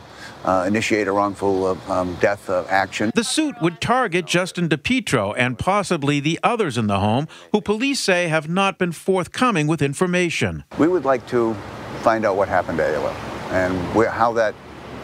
uh, 0.45 0.65
initiate 0.67 1.09
a 1.09 1.13
wrongful 1.13 1.67
uh, 1.67 1.93
um, 1.93 2.17
death 2.21 2.49
uh, 2.49 2.65
action. 2.69 3.11
The 3.15 3.25
suit 3.25 3.57
would 3.61 3.81
target 3.81 4.27
Justin 4.27 4.69
DiPietro 4.69 5.35
and 5.37 5.59
possibly 5.59 6.21
the 6.21 6.39
others 6.43 6.79
in 6.79 6.87
the 6.87 7.01
home 7.01 7.29
who 7.53 7.61
police 7.61 8.01
say 8.01 8.29
have 8.29 8.49
not 8.49 8.79
been 8.79 8.93
forthcoming 8.93 9.67
with 9.67 9.83
information. 9.83 10.65
We 10.79 10.89
would 10.89 11.05
like 11.05 11.27
to 11.29 11.55
find 12.03 12.25
out 12.25 12.37
what 12.37 12.49
happened 12.49 12.79
to 12.79 12.85
Ayla 12.85 13.13
and 13.51 13.95
where, 13.95 14.11
how 14.11 14.33
that, 14.35 14.55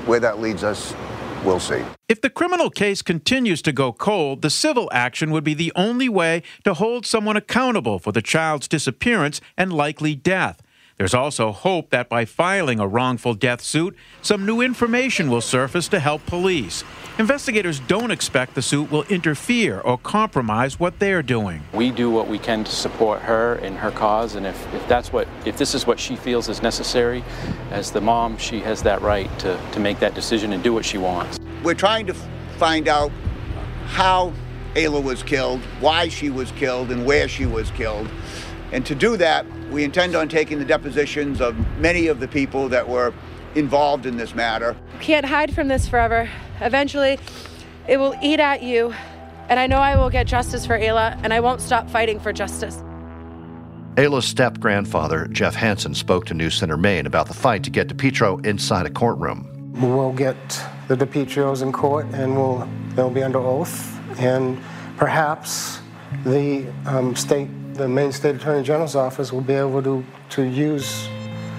where 0.06 0.20
that 0.20 0.40
leads 0.40 0.64
us. 0.64 0.94
We'll 1.46 1.60
see. 1.60 1.84
If 2.08 2.20
the 2.20 2.28
criminal 2.28 2.70
case 2.70 3.02
continues 3.02 3.62
to 3.62 3.72
go 3.72 3.92
cold, 3.92 4.42
the 4.42 4.50
civil 4.50 4.90
action 4.92 5.30
would 5.30 5.44
be 5.44 5.54
the 5.54 5.72
only 5.76 6.08
way 6.08 6.42
to 6.64 6.74
hold 6.74 7.06
someone 7.06 7.36
accountable 7.36 8.00
for 8.00 8.10
the 8.10 8.20
child's 8.20 8.66
disappearance 8.66 9.40
and 9.56 9.72
likely 9.72 10.16
death. 10.16 10.60
There's 10.98 11.14
also 11.14 11.52
hope 11.52 11.90
that 11.90 12.08
by 12.08 12.24
filing 12.24 12.80
a 12.80 12.88
wrongful 12.88 13.34
death 13.34 13.60
suit, 13.60 13.94
some 14.22 14.44
new 14.44 14.60
information 14.60 15.30
will 15.30 15.40
surface 15.40 15.86
to 15.88 16.00
help 16.00 16.26
police. 16.26 16.82
Investigators 17.18 17.80
don't 17.80 18.10
expect 18.10 18.54
the 18.54 18.60
suit 18.60 18.90
will 18.90 19.04
interfere 19.04 19.80
or 19.80 19.96
compromise 19.96 20.78
what 20.78 20.98
they're 20.98 21.22
doing. 21.22 21.62
We 21.72 21.90
do 21.90 22.10
what 22.10 22.28
we 22.28 22.38
can 22.38 22.62
to 22.64 22.70
support 22.70 23.22
her 23.22 23.54
in 23.56 23.74
her 23.76 23.90
cause, 23.90 24.34
and 24.34 24.46
if, 24.46 24.74
if 24.74 24.86
that's 24.86 25.14
what 25.14 25.26
if 25.46 25.56
this 25.56 25.74
is 25.74 25.86
what 25.86 25.98
she 25.98 26.14
feels 26.14 26.50
is 26.50 26.60
necessary, 26.60 27.24
as 27.70 27.90
the 27.90 28.02
mom, 28.02 28.36
she 28.36 28.60
has 28.60 28.82
that 28.82 29.00
right 29.00 29.30
to, 29.38 29.58
to 29.72 29.80
make 29.80 29.98
that 30.00 30.14
decision 30.14 30.52
and 30.52 30.62
do 30.62 30.74
what 30.74 30.84
she 30.84 30.98
wants. 30.98 31.38
We're 31.62 31.72
trying 31.72 32.06
to 32.08 32.14
find 32.58 32.86
out 32.86 33.10
how 33.86 34.34
Ayla 34.74 35.02
was 35.02 35.22
killed, 35.22 35.62
why 35.80 36.08
she 36.08 36.28
was 36.28 36.52
killed, 36.52 36.90
and 36.90 37.06
where 37.06 37.28
she 37.28 37.46
was 37.46 37.70
killed. 37.70 38.10
And 38.72 38.84
to 38.84 38.94
do 38.94 39.16
that, 39.16 39.46
we 39.70 39.84
intend 39.84 40.16
on 40.16 40.28
taking 40.28 40.58
the 40.58 40.66
depositions 40.66 41.40
of 41.40 41.56
many 41.78 42.08
of 42.08 42.20
the 42.20 42.28
people 42.28 42.68
that 42.68 42.86
were 42.86 43.14
involved 43.56 44.06
in 44.06 44.16
this 44.16 44.34
matter. 44.34 44.76
Can't 45.00 45.26
hide 45.26 45.54
from 45.54 45.68
this 45.68 45.88
forever. 45.88 46.28
Eventually, 46.60 47.18
it 47.88 47.96
will 47.96 48.14
eat 48.22 48.40
at 48.40 48.62
you. 48.62 48.94
And 49.48 49.60
I 49.60 49.66
know 49.66 49.78
I 49.78 49.96
will 49.96 50.10
get 50.10 50.26
justice 50.26 50.66
for 50.66 50.78
Ayla, 50.78 51.18
and 51.22 51.32
I 51.32 51.40
won't 51.40 51.60
stop 51.60 51.88
fighting 51.88 52.18
for 52.18 52.32
justice. 52.32 52.82
Ayla's 53.94 54.26
step 54.26 54.58
grandfather, 54.60 55.26
Jeff 55.28 55.54
Hansen, 55.54 55.94
spoke 55.94 56.26
to 56.26 56.34
News 56.34 56.54
Center 56.54 56.76
Maine 56.76 57.06
about 57.06 57.28
the 57.28 57.34
fight 57.34 57.62
to 57.62 57.70
get 57.70 57.88
DiPietro 57.88 58.44
inside 58.44 58.86
a 58.86 58.90
courtroom. 58.90 59.72
We'll 59.80 60.12
get 60.12 60.36
the 60.88 60.96
DiPietros 60.96 61.62
in 61.62 61.72
court, 61.72 62.06
and 62.12 62.36
we'll, 62.36 62.68
they'll 62.94 63.08
be 63.08 63.22
under 63.22 63.38
oath, 63.38 63.98
and 64.18 64.58
perhaps 64.96 65.80
the 66.24 66.66
um, 66.86 67.14
state, 67.14 67.48
the 67.74 67.88
Maine 67.88 68.12
State 68.12 68.36
Attorney 68.36 68.64
General's 68.64 68.96
office 68.96 69.32
will 69.32 69.40
be 69.40 69.54
able 69.54 69.82
to, 69.82 70.04
to 70.30 70.42
use 70.42 71.08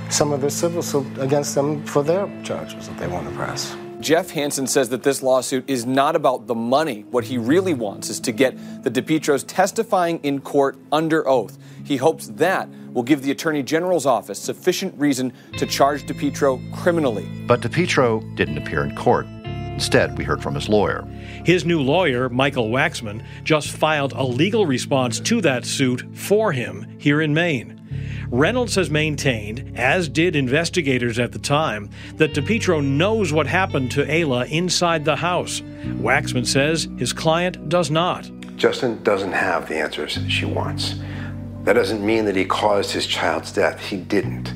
some 0.10 0.32
of 0.32 0.42
the 0.42 0.50
civil 0.50 0.82
suit 0.82 1.06
against 1.18 1.56
them 1.56 1.84
for 1.86 2.04
their 2.04 2.30
charges 2.44 2.88
that 2.88 2.98
they 2.98 3.08
want 3.08 3.28
to 3.28 3.36
press. 3.36 3.76
Jeff 4.00 4.30
Hansen 4.30 4.68
says 4.68 4.90
that 4.90 5.02
this 5.02 5.24
lawsuit 5.24 5.68
is 5.68 5.88
not 5.88 6.16
about 6.16 6.46
the 6.46 6.54
money. 6.54 7.04
What 7.10 7.24
he 7.24 7.40
really 7.40 7.74
wants 7.74 8.10
is 8.10 8.20
to 8.22 8.32
get 8.32 8.56
the 8.84 8.92
DiPietros 8.92 9.44
testifying 9.48 10.20
in 10.22 10.40
court 10.40 10.78
under 10.92 11.28
oath. 11.28 11.58
He 11.84 11.98
hopes 11.98 12.28
that 12.36 12.70
will 12.94 13.02
give 13.02 13.24
the 13.24 13.32
Attorney 13.32 13.64
General's 13.64 14.06
office 14.06 14.40
sufficient 14.40 14.94
reason 15.00 15.34
to 15.58 15.66
charge 15.66 16.04
DiPietro 16.04 16.74
criminally. 16.76 17.28
But 17.48 17.62
DiPietro 17.62 18.36
didn't 18.36 18.60
appear 18.60 18.84
in 18.84 18.96
court. 18.96 19.26
Instead, 19.74 20.18
we 20.18 20.24
heard 20.24 20.44
from 20.44 20.54
his 20.54 20.70
lawyer. 20.70 21.04
His 21.44 21.66
new 21.66 21.82
lawyer, 21.82 22.30
Michael 22.30 22.70
Waxman, 22.70 23.26
just 23.44 23.72
filed 23.72 24.14
a 24.14 24.24
legal 24.24 24.66
response 24.68 25.20
to 25.22 25.42
that 25.42 25.66
suit 25.66 26.04
for 26.16 26.52
him 26.52 26.86
here 27.00 27.22
in 27.22 27.34
Maine. 27.34 27.77
Reynolds 28.30 28.76
has 28.76 28.90
maintained, 28.90 29.74
as 29.78 30.10
did 30.10 30.36
investigators 30.36 31.18
at 31.18 31.32
the 31.32 31.40
time, 31.40 31.90
that 32.16 32.34
DiPietro 32.34 32.84
knows 32.84 33.32
what 33.32 33.48
happened 33.48 33.90
to 33.92 34.06
Ayla 34.06 34.50
inside 34.50 35.06
the 35.06 35.16
house. 35.16 35.62
Waxman 36.02 36.46
says 36.46 36.90
his 36.98 37.14
client 37.14 37.70
does 37.70 37.90
not. 37.90 38.30
Justin 38.58 39.02
doesn't 39.04 39.32
have 39.32 39.70
the 39.70 39.78
answers 39.78 40.20
she 40.28 40.46
wants. 40.46 40.96
That 41.64 41.74
doesn't 41.74 42.06
mean 42.06 42.26
that 42.26 42.36
he 42.36 42.44
caused 42.44 42.92
his 42.92 43.08
child's 43.08 43.52
death. 43.52 43.80
He 43.80 43.98
didn't. 43.98 44.50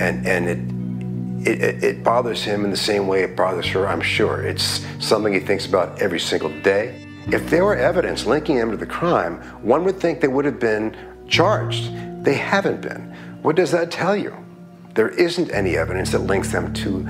And, 0.00 0.26
and 0.26 1.46
it, 1.46 1.62
it, 1.62 1.84
it 1.84 2.04
bothers 2.04 2.42
him 2.42 2.64
in 2.64 2.70
the 2.70 2.76
same 2.76 3.06
way 3.06 3.24
it 3.24 3.36
bothers 3.36 3.66
her, 3.68 3.86
I'm 3.86 4.00
sure. 4.00 4.42
It's 4.42 4.86
something 5.00 5.32
he 5.32 5.40
thinks 5.40 5.66
about 5.66 6.00
every 6.00 6.20
single 6.20 6.50
day. 6.62 7.06
If 7.26 7.50
there 7.50 7.64
were 7.64 7.76
evidence 7.76 8.24
linking 8.24 8.56
him 8.56 8.70
to 8.70 8.76
the 8.76 8.86
crime, 8.86 9.36
one 9.62 9.84
would 9.84 10.00
think 10.00 10.20
they 10.20 10.28
would 10.28 10.46
have 10.46 10.58
been 10.58 10.96
charged. 11.28 11.90
They 12.28 12.34
haven't 12.34 12.82
been. 12.82 13.16
What 13.40 13.56
does 13.56 13.70
that 13.70 13.90
tell 13.90 14.14
you? 14.14 14.36
There 14.92 15.08
isn't 15.08 15.50
any 15.50 15.78
evidence 15.78 16.10
that 16.10 16.18
links 16.18 16.52
them 16.52 16.74
to 16.74 17.08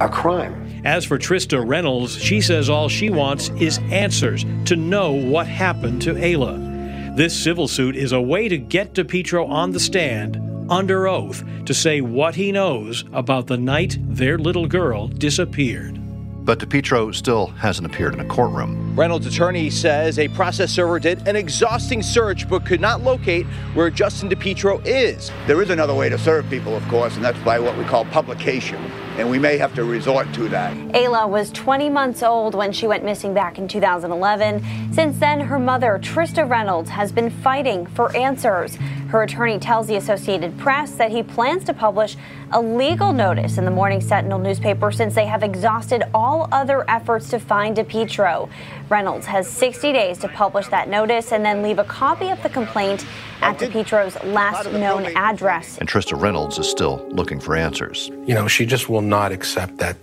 a 0.00 0.08
crime. 0.08 0.82
As 0.84 1.04
for 1.04 1.18
Trista 1.18 1.60
Reynolds, 1.66 2.16
she 2.16 2.40
says 2.40 2.70
all 2.70 2.88
she 2.88 3.10
wants 3.10 3.48
is 3.58 3.78
answers 3.90 4.46
to 4.66 4.76
know 4.76 5.10
what 5.10 5.48
happened 5.48 6.02
to 6.02 6.14
Ayla. 6.14 7.16
This 7.16 7.36
civil 7.36 7.66
suit 7.66 7.96
is 7.96 8.12
a 8.12 8.20
way 8.20 8.48
to 8.48 8.58
get 8.58 8.94
DiPietro 8.94 9.48
on 9.48 9.72
the 9.72 9.80
stand 9.80 10.40
under 10.70 11.08
oath 11.08 11.42
to 11.66 11.74
say 11.74 12.00
what 12.00 12.36
he 12.36 12.52
knows 12.52 13.02
about 13.12 13.48
the 13.48 13.58
night 13.58 13.98
their 14.00 14.38
little 14.38 14.68
girl 14.68 15.08
disappeared. 15.08 15.98
But 16.42 16.58
DiPietro 16.58 17.14
still 17.14 17.48
hasn't 17.48 17.86
appeared 17.86 18.14
in 18.14 18.20
a 18.20 18.24
courtroom. 18.24 18.96
Reynolds' 18.96 19.26
attorney 19.26 19.70
says 19.70 20.18
a 20.18 20.28
process 20.28 20.72
server 20.72 20.98
did 20.98 21.26
an 21.28 21.36
exhausting 21.36 22.02
search 22.02 22.48
but 22.48 22.64
could 22.64 22.80
not 22.80 23.02
locate 23.02 23.46
where 23.74 23.90
Justin 23.90 24.28
DiPietro 24.30 24.82
is. 24.86 25.30
There 25.46 25.60
is 25.62 25.70
another 25.70 25.94
way 25.94 26.08
to 26.08 26.18
serve 26.18 26.48
people, 26.48 26.74
of 26.74 26.86
course, 26.88 27.14
and 27.14 27.24
that's 27.24 27.38
by 27.40 27.58
what 27.58 27.76
we 27.76 27.84
call 27.84 28.04
publication. 28.06 28.78
And 29.18 29.30
we 29.30 29.38
may 29.38 29.58
have 29.58 29.74
to 29.74 29.84
resort 29.84 30.32
to 30.34 30.48
that. 30.48 30.74
Ayla 30.92 31.28
was 31.28 31.50
20 31.50 31.90
months 31.90 32.22
old 32.22 32.54
when 32.54 32.72
she 32.72 32.86
went 32.86 33.04
missing 33.04 33.34
back 33.34 33.58
in 33.58 33.68
2011. 33.68 34.92
Since 34.92 35.18
then, 35.18 35.40
her 35.40 35.58
mother, 35.58 36.00
Trista 36.02 36.48
Reynolds, 36.48 36.88
has 36.90 37.12
been 37.12 37.28
fighting 37.28 37.86
for 37.86 38.16
answers. 38.16 38.78
Her 39.10 39.24
attorney 39.24 39.58
tells 39.58 39.88
the 39.88 39.96
Associated 39.96 40.56
Press 40.56 40.92
that 40.92 41.10
he 41.10 41.24
plans 41.24 41.64
to 41.64 41.74
publish 41.74 42.16
a 42.52 42.60
legal 42.60 43.12
notice 43.12 43.58
in 43.58 43.64
the 43.64 43.70
Morning 43.70 44.00
Sentinel 44.00 44.38
newspaper 44.38 44.92
since 44.92 45.16
they 45.16 45.26
have 45.26 45.42
exhausted 45.42 46.04
all 46.14 46.48
other 46.52 46.88
efforts 46.88 47.28
to 47.30 47.40
find 47.40 47.76
DiPietro. 47.76 48.48
Reynolds 48.88 49.26
has 49.26 49.50
60 49.50 49.92
days 49.92 50.16
to 50.18 50.28
publish 50.28 50.68
that 50.68 50.88
notice 50.88 51.32
and 51.32 51.44
then 51.44 51.60
leave 51.60 51.80
a 51.80 51.84
copy 51.84 52.28
of 52.28 52.40
the 52.44 52.48
complaint 52.48 53.04
at 53.40 53.58
DiPietro's 53.58 54.22
last 54.22 54.70
known 54.70 55.06
address. 55.16 55.78
And 55.78 55.88
Trista 55.88 56.20
Reynolds 56.20 56.58
is 56.60 56.70
still 56.70 57.04
looking 57.10 57.40
for 57.40 57.56
answers. 57.56 58.12
You 58.26 58.34
know, 58.34 58.46
she 58.46 58.64
just 58.64 58.88
will 58.88 59.02
not 59.02 59.32
accept 59.32 59.78
that 59.78 59.96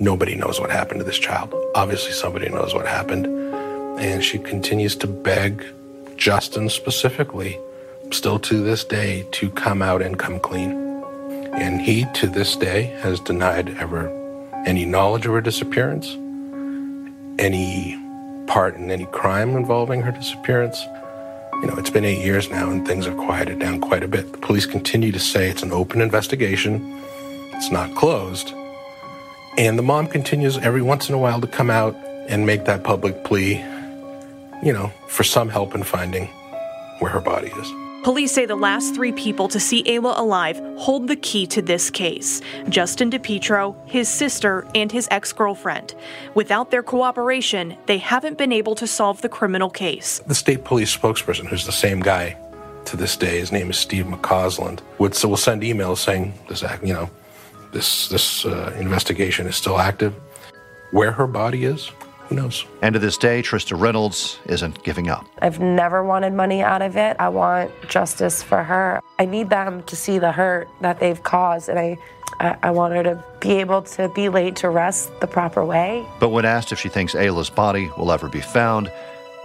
nobody 0.00 0.34
knows 0.34 0.60
what 0.60 0.70
happened 0.70 1.00
to 1.00 1.04
this 1.04 1.18
child. 1.18 1.54
Obviously, 1.74 2.12
somebody 2.12 2.48
knows 2.48 2.72
what 2.72 2.86
happened. 2.86 3.26
And 4.00 4.24
she 4.24 4.38
continues 4.38 4.96
to 4.96 5.06
beg 5.06 5.62
Justin 6.16 6.70
specifically, 6.70 7.58
still 8.10 8.38
to 8.40 8.62
this 8.62 8.84
day, 8.84 9.26
to 9.32 9.50
come 9.50 9.82
out 9.82 10.02
and 10.02 10.18
come 10.18 10.40
clean. 10.40 10.72
And 11.54 11.80
he, 11.80 12.06
to 12.14 12.26
this 12.26 12.56
day, 12.56 12.84
has 13.00 13.20
denied 13.20 13.70
ever 13.78 14.08
any 14.66 14.84
knowledge 14.84 15.26
of 15.26 15.32
her 15.32 15.40
disappearance, 15.40 16.16
any 17.38 17.98
part 18.46 18.76
in 18.76 18.90
any 18.90 19.06
crime 19.06 19.56
involving 19.56 20.02
her 20.02 20.12
disappearance. 20.12 20.84
You 21.62 21.68
know, 21.68 21.76
it's 21.76 21.90
been 21.90 22.04
eight 22.04 22.24
years 22.24 22.50
now 22.50 22.70
and 22.70 22.86
things 22.86 23.06
have 23.06 23.16
quieted 23.16 23.58
down 23.58 23.80
quite 23.80 24.02
a 24.02 24.08
bit. 24.08 24.32
The 24.32 24.38
police 24.38 24.66
continue 24.66 25.12
to 25.12 25.18
say 25.18 25.48
it's 25.48 25.62
an 25.62 25.72
open 25.72 26.00
investigation, 26.00 27.00
it's 27.54 27.70
not 27.70 27.94
closed. 27.94 28.52
And 29.56 29.78
the 29.78 29.82
mom 29.82 30.06
continues 30.08 30.58
every 30.58 30.82
once 30.82 31.08
in 31.08 31.14
a 31.14 31.18
while 31.18 31.40
to 31.40 31.46
come 31.46 31.70
out 31.70 31.96
and 32.28 32.44
make 32.44 32.66
that 32.66 32.84
public 32.84 33.24
plea, 33.24 33.64
you 34.62 34.72
know, 34.72 34.92
for 35.08 35.24
some 35.24 35.48
help 35.48 35.74
in 35.74 35.82
finding 35.82 36.26
where 36.98 37.10
her 37.10 37.20
body 37.20 37.48
is. 37.48 37.85
Police 38.06 38.30
say 38.30 38.46
the 38.46 38.54
last 38.54 38.94
three 38.94 39.10
people 39.10 39.48
to 39.48 39.58
see 39.58 39.82
Ayla 39.82 40.16
alive 40.16 40.62
hold 40.78 41.08
the 41.08 41.16
key 41.16 41.44
to 41.48 41.60
this 41.60 41.90
case 41.90 42.40
Justin 42.68 43.10
DiPietro, 43.10 43.74
his 43.88 44.08
sister, 44.08 44.64
and 44.76 44.92
his 44.92 45.08
ex 45.10 45.32
girlfriend. 45.32 45.92
Without 46.36 46.70
their 46.70 46.84
cooperation, 46.84 47.76
they 47.86 47.98
haven't 47.98 48.38
been 48.38 48.52
able 48.52 48.76
to 48.76 48.86
solve 48.86 49.22
the 49.22 49.28
criminal 49.28 49.68
case. 49.68 50.20
The 50.24 50.36
state 50.36 50.62
police 50.62 50.96
spokesperson, 50.96 51.48
who's 51.48 51.66
the 51.66 51.72
same 51.72 51.98
guy 51.98 52.36
to 52.84 52.96
this 52.96 53.16
day, 53.16 53.40
his 53.40 53.50
name 53.50 53.70
is 53.70 53.76
Steve 53.76 54.04
McCausland, 54.04 54.82
would 54.98 55.16
so 55.16 55.28
will 55.28 55.36
send 55.36 55.62
emails 55.62 55.98
saying 55.98 56.32
this, 56.48 56.62
you 56.84 56.94
know, 56.94 57.10
this 57.72 58.08
this 58.08 58.46
uh, 58.46 58.72
investigation 58.78 59.48
is 59.48 59.56
still 59.56 59.80
active. 59.80 60.14
Where 60.92 61.10
her 61.10 61.26
body 61.26 61.64
is, 61.64 61.90
who 62.28 62.34
knows? 62.34 62.66
And 62.82 62.92
to 62.94 62.98
this 62.98 63.16
day, 63.16 63.42
Trista 63.42 63.78
Reynolds 63.78 64.38
isn't 64.46 64.82
giving 64.82 65.08
up. 65.08 65.26
I've 65.40 65.60
never 65.60 66.04
wanted 66.04 66.32
money 66.32 66.62
out 66.62 66.82
of 66.82 66.96
it. 66.96 67.16
I 67.18 67.28
want 67.28 67.70
justice 67.88 68.42
for 68.42 68.62
her. 68.64 69.00
I 69.18 69.24
need 69.24 69.48
them 69.50 69.82
to 69.84 69.96
see 69.96 70.18
the 70.18 70.32
hurt 70.32 70.68
that 70.80 70.98
they've 70.98 71.22
caused, 71.22 71.68
and 71.68 71.78
I, 71.78 71.98
I, 72.40 72.56
I 72.64 72.70
want 72.70 72.94
her 72.94 73.02
to 73.04 73.24
be 73.40 73.52
able 73.60 73.82
to 73.82 74.08
be 74.08 74.28
laid 74.28 74.56
to 74.56 74.70
rest 74.70 75.10
the 75.20 75.26
proper 75.26 75.64
way. 75.64 76.06
But 76.18 76.30
when 76.30 76.44
asked 76.44 76.72
if 76.72 76.80
she 76.80 76.88
thinks 76.88 77.14
Ayla's 77.14 77.50
body 77.50 77.90
will 77.96 78.10
ever 78.10 78.28
be 78.28 78.40
found, 78.40 78.90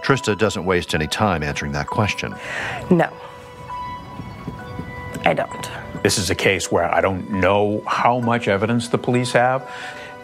Trista 0.02 0.36
doesn't 0.36 0.64
waste 0.64 0.94
any 0.94 1.06
time 1.06 1.42
answering 1.42 1.72
that 1.72 1.86
question. 1.86 2.34
No, 2.90 3.08
I 5.24 5.34
don't. 5.34 5.70
This 6.02 6.18
is 6.18 6.30
a 6.30 6.34
case 6.34 6.72
where 6.72 6.92
I 6.92 7.00
don't 7.00 7.30
know 7.30 7.84
how 7.86 8.18
much 8.18 8.48
evidence 8.48 8.88
the 8.88 8.98
police 8.98 9.32
have. 9.32 9.70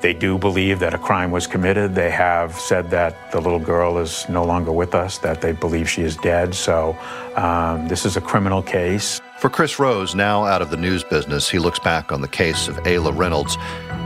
They 0.01 0.15
do 0.15 0.39
believe 0.39 0.79
that 0.79 0.95
a 0.95 0.99
crime 0.99 1.31
was 1.31 1.47
committed. 1.47 1.95
They 1.95 2.11
have 2.11 2.59
said 2.59 2.91
that 2.91 3.33
the 3.33 3.41
little 3.41 3.59
girl 3.59 3.99
is 3.99 4.29
no 4.29 4.45
longer 4.45 4.73
with 4.73 4.95
us, 4.95 5.19
that 5.19 5.41
they 5.41 5.53
believe 5.53 5.91
she 5.91 6.03
is 6.03 6.17
dead. 6.17 6.55
So 6.55 6.97
um, 7.37 7.89
this 7.89 8.07
is 8.07 8.17
a 8.17 8.21
criminal 8.21 8.63
case. 8.63 9.21
For 9.41 9.49
Chris 9.49 9.79
Rose, 9.79 10.15
now 10.15 10.45
out 10.45 10.63
of 10.63 10.71
the 10.71 10.77
news 10.77 11.05
business, 11.05 11.49
he 11.49 11.59
looks 11.61 11.79
back 11.79 12.11
on 12.11 12.21
the 12.21 12.29
case 12.29 12.67
of 12.67 12.77
Ayla 12.79 13.17
Reynolds 13.17 13.57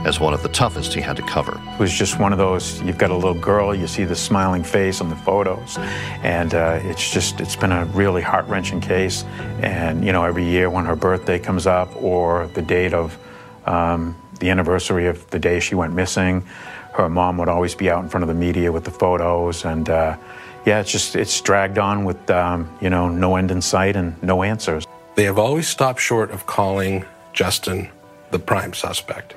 as 0.05 0.19
one 0.19 0.33
of 0.33 0.43
the 0.43 0.49
toughest 0.49 0.93
he 0.93 1.01
had 1.01 1.15
to 1.15 1.23
cover. 1.23 1.59
It 1.73 1.79
was 1.79 1.91
just 1.91 2.19
one 2.19 2.33
of 2.33 2.37
those, 2.37 2.81
you've 2.81 2.97
got 2.97 3.09
a 3.09 3.15
little 3.15 3.33
girl, 3.33 3.73
you 3.73 3.87
see 3.87 4.03
the 4.03 4.15
smiling 4.15 4.63
face 4.63 5.01
on 5.01 5.09
the 5.09 5.15
photos, 5.15 5.77
and 6.21 6.53
uh, 6.53 6.79
it's 6.83 7.11
just, 7.11 7.39
it's 7.39 7.55
been 7.55 7.71
a 7.71 7.85
really 7.85 8.21
heart-wrenching 8.21 8.81
case. 8.81 9.23
And, 9.61 10.05
you 10.05 10.11
know, 10.11 10.23
every 10.23 10.43
year 10.43 10.69
when 10.69 10.85
her 10.85 10.95
birthday 10.95 11.39
comes 11.39 11.65
up 11.65 11.95
or 11.95 12.47
the 12.53 12.61
date 12.61 12.93
of 12.93 13.17
um, 13.65 14.15
the 14.43 14.49
anniversary 14.49 15.07
of 15.07 15.29
the 15.29 15.39
day 15.39 15.61
she 15.61 15.73
went 15.73 15.93
missing, 15.93 16.45
her 16.93 17.07
mom 17.07 17.37
would 17.37 17.47
always 17.47 17.73
be 17.73 17.89
out 17.89 18.03
in 18.03 18.09
front 18.09 18.23
of 18.23 18.27
the 18.27 18.33
media 18.33 18.71
with 18.71 18.83
the 18.83 18.91
photos, 18.91 19.63
and 19.63 19.89
uh, 19.89 20.17
yeah, 20.65 20.81
it's 20.81 20.91
just, 20.91 21.15
it's 21.15 21.39
dragged 21.39 21.77
on 21.77 22.03
with, 22.03 22.29
um, 22.29 22.69
you 22.81 22.89
know, 22.89 23.07
no 23.07 23.37
end 23.37 23.51
in 23.51 23.61
sight 23.61 23.95
and 23.95 24.21
no 24.21 24.43
answers. 24.43 24.85
They 25.15 25.23
have 25.23 25.39
always 25.39 25.67
stopped 25.67 26.01
short 26.01 26.29
of 26.31 26.45
calling 26.45 27.05
Justin 27.31 27.89
the 28.31 28.39
prime 28.39 28.73
suspect. 28.73 29.35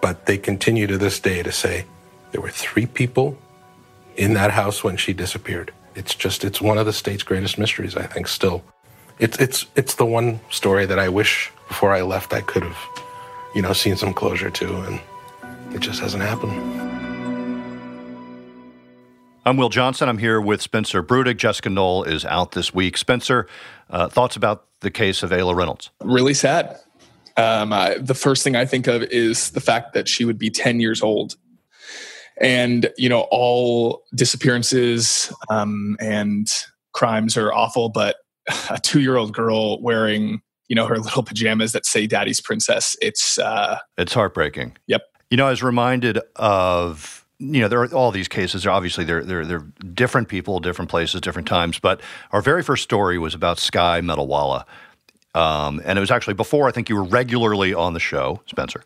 But 0.00 0.26
they 0.26 0.38
continue 0.38 0.86
to 0.88 0.98
this 0.98 1.20
day 1.20 1.42
to 1.42 1.52
say 1.52 1.84
there 2.32 2.40
were 2.40 2.50
three 2.50 2.86
people 2.86 3.38
in 4.16 4.34
that 4.34 4.50
house 4.50 4.82
when 4.82 4.96
she 4.96 5.12
disappeared. 5.12 5.72
It's 5.94 6.14
just 6.14 6.44
it's 6.44 6.60
one 6.60 6.78
of 6.78 6.86
the 6.86 6.92
state's 6.92 7.22
greatest 7.22 7.58
mysteries, 7.58 7.96
I 7.96 8.06
think, 8.06 8.26
still. 8.26 8.64
It's 9.18 9.38
it's 9.38 9.66
it's 9.76 9.94
the 9.94 10.06
one 10.06 10.40
story 10.50 10.86
that 10.86 10.98
I 10.98 11.08
wish 11.08 11.52
before 11.68 11.92
I 11.92 12.02
left 12.02 12.32
I 12.32 12.40
could 12.40 12.62
have, 12.62 12.78
you 13.54 13.62
know, 13.62 13.72
seen 13.72 13.96
some 13.96 14.14
closure 14.14 14.50
to, 14.50 14.76
and 14.82 15.00
it 15.74 15.80
just 15.80 16.00
hasn't 16.00 16.22
happened. 16.22 16.52
I'm 19.46 19.56
Will 19.56 19.70
Johnson. 19.70 20.08
I'm 20.08 20.18
here 20.18 20.40
with 20.40 20.60
Spencer 20.60 21.02
Brudig. 21.02 21.38
Jessica 21.38 21.70
Knoll 21.70 22.04
is 22.04 22.24
out 22.24 22.52
this 22.52 22.74
week. 22.74 22.96
Spencer, 22.96 23.46
uh, 23.88 24.08
thoughts 24.08 24.36
about 24.36 24.66
the 24.80 24.90
case 24.90 25.22
of 25.22 25.30
Ayla 25.30 25.54
Reynolds? 25.54 25.90
Really 26.02 26.34
sad. 26.34 26.78
Um, 27.36 27.72
I, 27.72 27.96
the 27.98 28.14
first 28.14 28.44
thing 28.44 28.54
I 28.54 28.66
think 28.66 28.86
of 28.86 29.02
is 29.04 29.50
the 29.52 29.60
fact 29.60 29.94
that 29.94 30.08
she 30.08 30.24
would 30.24 30.38
be 30.38 30.50
10 30.50 30.80
years 30.80 31.02
old. 31.02 31.36
And, 32.40 32.90
you 32.96 33.08
know, 33.08 33.26
all 33.30 34.02
disappearances 34.14 35.32
um, 35.48 35.96
and 36.00 36.48
crimes 36.92 37.36
are 37.36 37.52
awful, 37.52 37.88
but 37.88 38.16
a 38.70 38.78
two 38.78 39.00
year 39.00 39.16
old 39.16 39.32
girl 39.32 39.80
wearing, 39.80 40.42
you 40.70 40.76
know, 40.76 40.86
her 40.86 40.98
little 40.98 41.24
pajamas 41.24 41.72
that 41.72 41.84
say 41.84 42.06
"Daddy's 42.06 42.40
Princess." 42.40 42.96
It's 43.02 43.38
uh, 43.38 43.78
it's 43.98 44.14
heartbreaking. 44.14 44.78
Yep. 44.86 45.02
You 45.28 45.36
know, 45.36 45.48
I 45.48 45.50
was 45.50 45.62
reminded 45.62 46.18
of 46.36 47.26
you 47.40 47.60
know, 47.60 47.68
there 47.68 47.82
are 47.82 47.92
all 47.92 48.12
these 48.12 48.28
cases. 48.28 48.66
Obviously, 48.66 49.04
they're 49.04 49.24
they're 49.24 49.44
they're 49.44 49.66
different 49.92 50.28
people, 50.28 50.60
different 50.60 50.90
places, 50.90 51.20
different 51.20 51.48
times. 51.48 51.80
But 51.80 52.00
our 52.30 52.40
very 52.40 52.62
first 52.62 52.84
story 52.84 53.18
was 53.18 53.34
about 53.34 53.58
Sky 53.58 54.00
Metalwala, 54.00 54.64
um, 55.34 55.82
and 55.84 55.98
it 55.98 56.00
was 56.00 56.12
actually 56.12 56.34
before 56.34 56.68
I 56.68 56.70
think 56.70 56.88
you 56.88 56.94
were 56.94 57.04
regularly 57.04 57.74
on 57.74 57.92
the 57.92 58.00
show, 58.00 58.40
Spencer. 58.46 58.84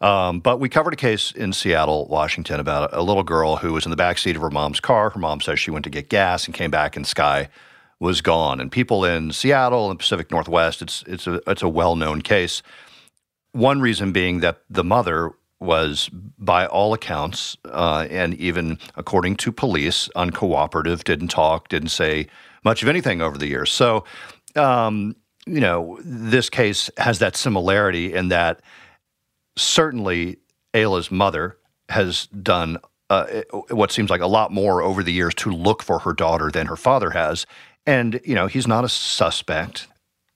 Um, 0.00 0.40
but 0.40 0.60
we 0.60 0.68
covered 0.68 0.92
a 0.92 0.96
case 0.96 1.32
in 1.32 1.52
Seattle, 1.52 2.06
Washington, 2.08 2.60
about 2.60 2.92
a, 2.92 3.00
a 3.00 3.02
little 3.02 3.22
girl 3.22 3.56
who 3.56 3.72
was 3.72 3.84
in 3.84 3.90
the 3.90 3.96
back 3.96 4.18
seat 4.18 4.36
of 4.36 4.42
her 4.42 4.50
mom's 4.50 4.78
car. 4.78 5.10
Her 5.10 5.18
mom 5.20 5.40
says 5.40 5.58
she 5.58 5.70
went 5.70 5.84
to 5.84 5.90
get 5.90 6.08
gas 6.08 6.46
and 6.46 6.54
came 6.54 6.70
back, 6.70 6.96
and 6.96 7.06
Sky 7.06 7.48
was 8.00 8.20
gone. 8.20 8.60
And 8.60 8.70
people 8.70 9.04
in 9.04 9.32
Seattle 9.32 9.90
and 9.90 9.98
Pacific 9.98 10.30
Northwest, 10.30 10.82
it's 10.82 11.02
it's 11.06 11.26
a 11.26 11.40
it's 11.46 11.62
a 11.62 11.68
well 11.68 11.96
known 11.96 12.22
case. 12.22 12.62
One 13.52 13.80
reason 13.80 14.12
being 14.12 14.40
that 14.40 14.60
the 14.68 14.84
mother 14.84 15.32
was, 15.58 16.10
by 16.38 16.66
all 16.66 16.92
accounts, 16.92 17.56
uh, 17.64 18.06
and 18.10 18.34
even 18.34 18.78
according 18.94 19.36
to 19.36 19.50
police, 19.50 20.08
uncooperative, 20.14 21.02
didn't 21.04 21.28
talk, 21.28 21.68
didn't 21.68 21.88
say 21.88 22.26
much 22.62 22.82
of 22.82 22.88
anything 22.88 23.22
over 23.22 23.38
the 23.38 23.46
years. 23.46 23.72
So, 23.72 24.04
um, 24.54 25.16
you 25.46 25.60
know, 25.60 25.98
this 26.04 26.50
case 26.50 26.90
has 26.98 27.20
that 27.20 27.36
similarity 27.36 28.12
in 28.12 28.28
that 28.28 28.60
certainly 29.56 30.36
Ayla's 30.74 31.10
mother 31.10 31.56
has 31.88 32.26
done 32.26 32.78
uh, 33.08 33.42
what 33.70 33.92
seems 33.92 34.10
like 34.10 34.20
a 34.20 34.26
lot 34.26 34.52
more 34.52 34.82
over 34.82 35.02
the 35.02 35.12
years 35.12 35.34
to 35.36 35.50
look 35.50 35.82
for 35.82 36.00
her 36.00 36.12
daughter 36.12 36.50
than 36.50 36.66
her 36.66 36.76
father 36.76 37.10
has. 37.10 37.46
And, 37.86 38.20
you 38.24 38.34
know, 38.34 38.46
he's 38.46 38.66
not 38.66 38.84
a 38.84 38.88
suspect. 38.88 39.86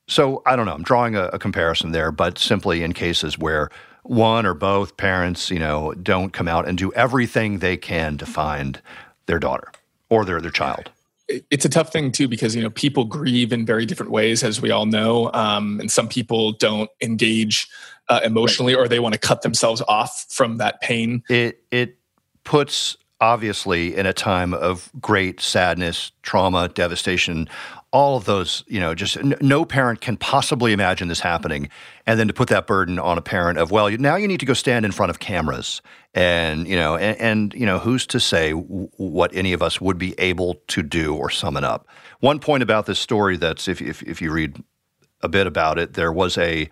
So 0.08 0.42
I 0.46 0.56
don't 0.56 0.66
know. 0.66 0.74
I'm 0.74 0.82
drawing 0.82 1.16
a, 1.16 1.24
a 1.26 1.38
comparison 1.38 1.92
there, 1.92 2.12
but 2.12 2.38
simply 2.38 2.82
in 2.82 2.92
cases 2.92 3.38
where 3.38 3.70
one 4.02 4.46
or 4.46 4.54
both 4.54 4.96
parents, 4.96 5.50
you 5.50 5.58
know, 5.58 5.92
don't 5.94 6.32
come 6.32 6.48
out 6.48 6.66
and 6.66 6.76
do 6.76 6.92
everything 6.94 7.58
they 7.58 7.76
can 7.76 8.18
to 8.18 8.26
find 8.26 8.80
their 9.26 9.38
daughter 9.38 9.70
or 10.08 10.24
their 10.24 10.40
their 10.40 10.50
child. 10.50 10.90
It's 11.28 11.64
a 11.64 11.68
tough 11.68 11.92
thing 11.92 12.10
too 12.10 12.26
because 12.26 12.56
you 12.56 12.62
know 12.62 12.70
people 12.70 13.04
grieve 13.04 13.52
in 13.52 13.64
very 13.64 13.86
different 13.86 14.10
ways, 14.10 14.42
as 14.42 14.60
we 14.60 14.72
all 14.72 14.86
know, 14.86 15.30
um, 15.32 15.78
and 15.78 15.90
some 15.90 16.08
people 16.08 16.52
don't 16.52 16.90
engage 17.00 17.68
uh, 18.08 18.20
emotionally, 18.24 18.74
or 18.74 18.88
they 18.88 18.98
want 18.98 19.12
to 19.12 19.20
cut 19.20 19.42
themselves 19.42 19.80
off 19.86 20.26
from 20.28 20.56
that 20.56 20.80
pain. 20.80 21.22
It 21.28 21.62
it 21.70 21.98
puts 22.42 22.96
obviously 23.20 23.96
in 23.96 24.06
a 24.06 24.12
time 24.12 24.54
of 24.54 24.90
great 25.00 25.40
sadness, 25.40 26.12
trauma, 26.22 26.68
devastation 26.68 27.48
all 27.92 28.16
of 28.16 28.24
those, 28.24 28.62
you 28.68 28.78
know, 28.78 28.94
just 28.94 29.16
n- 29.16 29.34
no 29.40 29.64
parent 29.64 30.00
can 30.00 30.16
possibly 30.16 30.72
imagine 30.72 31.08
this 31.08 31.20
happening. 31.20 31.68
And 32.06 32.20
then 32.20 32.28
to 32.28 32.34
put 32.34 32.48
that 32.48 32.66
burden 32.66 32.98
on 32.98 33.18
a 33.18 33.22
parent 33.22 33.58
of, 33.58 33.70
well, 33.70 33.90
now 33.90 34.16
you 34.16 34.28
need 34.28 34.40
to 34.40 34.46
go 34.46 34.52
stand 34.52 34.84
in 34.84 34.92
front 34.92 35.10
of 35.10 35.18
cameras. 35.18 35.82
And, 36.14 36.68
you 36.68 36.76
know, 36.76 36.96
and, 36.96 37.18
and 37.18 37.54
you 37.54 37.66
know, 37.66 37.78
who's 37.78 38.06
to 38.08 38.20
say 38.20 38.50
w- 38.50 38.88
what 38.96 39.34
any 39.34 39.52
of 39.52 39.62
us 39.62 39.80
would 39.80 39.98
be 39.98 40.14
able 40.18 40.54
to 40.68 40.82
do 40.82 41.14
or 41.14 41.30
summon 41.30 41.64
up? 41.64 41.88
One 42.20 42.38
point 42.38 42.62
about 42.62 42.86
this 42.86 43.00
story 43.00 43.36
that's, 43.36 43.66
if, 43.66 43.82
if, 43.82 44.02
if 44.02 44.22
you 44.22 44.30
read 44.30 44.62
a 45.22 45.28
bit 45.28 45.46
about 45.46 45.78
it, 45.78 45.94
there 45.94 46.12
was 46.12 46.38
a, 46.38 46.68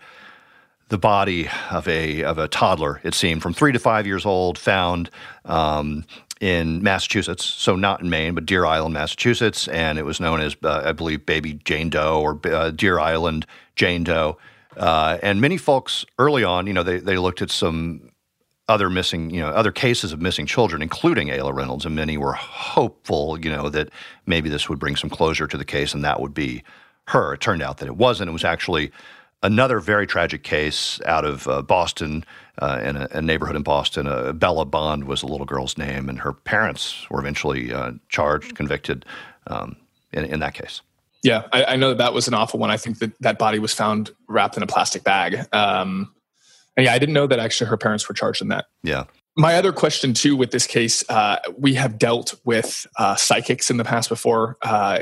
the 0.87 0.97
body 0.97 1.47
of 1.69 1.87
a 1.87 2.23
of 2.23 2.39
a 2.39 2.47
toddler, 2.47 2.99
it 3.03 3.13
seemed, 3.13 3.43
from 3.43 3.53
three 3.53 3.71
to 3.71 3.77
five 3.77 4.07
years 4.07 4.25
old, 4.25 4.57
found 4.57 5.11
um, 5.45 6.03
in 6.39 6.81
Massachusetts, 6.81 7.43
so 7.43 7.75
not 7.75 8.01
in 8.01 8.09
Maine, 8.09 8.33
but 8.33 8.45
Deer 8.45 8.65
Island, 8.65 8.93
Massachusetts, 8.93 9.67
and 9.67 9.99
it 9.99 10.03
was 10.03 10.19
known 10.19 10.39
as, 10.39 10.55
uh, 10.63 10.83
I 10.85 10.93
believe, 10.93 11.25
Baby 11.25 11.59
Jane 11.65 11.89
Doe 11.89 12.21
or 12.21 12.39
uh, 12.45 12.71
Deer 12.71 12.99
Island 12.99 13.45
Jane 13.75 14.03
Doe. 14.03 14.37
Uh, 14.77 15.17
and 15.21 15.41
many 15.41 15.57
folks 15.57 16.05
early 16.17 16.43
on, 16.43 16.65
you 16.65 16.73
know, 16.73 16.83
they, 16.83 16.99
they 16.99 17.17
looked 17.17 17.41
at 17.41 17.51
some 17.51 18.11
other 18.69 18.89
missing, 18.89 19.31
you 19.31 19.41
know, 19.41 19.47
other 19.47 19.71
cases 19.71 20.13
of 20.13 20.21
missing 20.21 20.45
children, 20.45 20.81
including 20.81 21.27
Ayla 21.27 21.53
Reynolds, 21.53 21.85
and 21.85 21.95
many 21.95 22.17
were 22.17 22.33
hopeful, 22.33 23.37
you 23.39 23.49
know, 23.49 23.67
that 23.69 23.89
maybe 24.25 24.47
this 24.47 24.69
would 24.69 24.79
bring 24.79 24.95
some 24.95 25.09
closure 25.09 25.47
to 25.47 25.57
the 25.57 25.65
case 25.65 25.93
and 25.93 26.05
that 26.05 26.21
would 26.21 26.33
be 26.33 26.63
her. 27.07 27.33
It 27.33 27.41
turned 27.41 27.63
out 27.63 27.79
that 27.79 27.87
it 27.87 27.97
wasn't. 27.97 28.29
It 28.29 28.33
was 28.33 28.45
actually 28.45 28.91
another 29.43 29.79
very 29.79 30.05
tragic 30.05 30.43
case 30.43 30.99
out 31.05 31.25
of 31.25 31.47
uh, 31.47 31.61
Boston, 31.61 32.25
uh, 32.61 32.79
in 32.83 32.97
a, 32.97 33.07
a, 33.11 33.21
neighborhood 33.21 33.55
in 33.55 33.63
Boston. 33.63 34.07
Uh, 34.07 34.33
Bella 34.33 34.65
Bond 34.65 35.05
was 35.05 35.23
a 35.23 35.27
little 35.27 35.45
girl's 35.45 35.77
name, 35.77 36.09
and 36.09 36.19
her 36.19 36.33
parents 36.33 37.09
were 37.09 37.19
eventually 37.19 37.73
uh, 37.73 37.93
charged, 38.09 38.55
convicted 38.55 39.05
um, 39.47 39.77
in, 40.11 40.25
in, 40.25 40.39
that 40.39 40.53
case. 40.53 40.81
Yeah, 41.23 41.43
I, 41.53 41.63
I, 41.63 41.75
know 41.75 41.89
that 41.89 41.97
that 41.99 42.13
was 42.13 42.27
an 42.27 42.33
awful 42.33 42.59
one. 42.59 42.69
I 42.69 42.77
think 42.77 42.99
that 42.99 43.17
that 43.21 43.37
body 43.39 43.59
was 43.59 43.73
found 43.73 44.11
wrapped 44.27 44.57
in 44.57 44.63
a 44.63 44.67
plastic 44.67 45.03
bag. 45.03 45.47
Um, 45.53 46.13
and 46.75 46.85
yeah, 46.85 46.93
I 46.93 46.99
didn't 46.99 47.13
know 47.13 47.27
that 47.27 47.39
actually 47.39 47.69
her 47.69 47.77
parents 47.77 48.07
were 48.07 48.15
charged 48.15 48.41
in 48.41 48.49
that. 48.49 48.65
Yeah. 48.83 49.05
My 49.35 49.55
other 49.55 49.71
question 49.71 50.13
too 50.13 50.35
with 50.35 50.51
this 50.51 50.67
case, 50.67 51.03
uh, 51.09 51.37
we 51.57 51.73
have 51.75 51.97
dealt 51.97 52.35
with 52.43 52.85
uh, 52.97 53.15
psychics 53.15 53.69
in 53.69 53.77
the 53.77 53.85
past 53.85 54.09
before, 54.09 54.57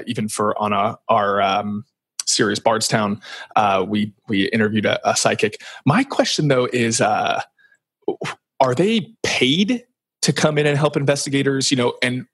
even 0.05 0.27
for 0.27 0.57
on 0.59 0.73
a, 0.73 0.97
our 1.07 1.41
um, 1.41 1.85
series 2.27 2.59
Bardstown, 2.59 3.21
uh, 3.55 3.85
we 3.87 4.13
we 4.27 4.49
interviewed 4.49 4.85
a, 4.85 5.09
a, 5.09 5.15
psychic. 5.15 5.61
My 5.85 6.03
question 6.03 6.47
though 6.47 6.67
is, 6.71 7.01
uh, 7.01 7.41
are 8.59 8.75
they 8.75 9.13
paid 9.23 9.83
to 10.21 10.33
come 10.33 10.57
in 10.57 10.65
and 10.65 10.77
help 10.77 10.97
investigators? 10.97 11.71
You 11.71 11.77
know, 11.77 11.93
and 12.01 12.25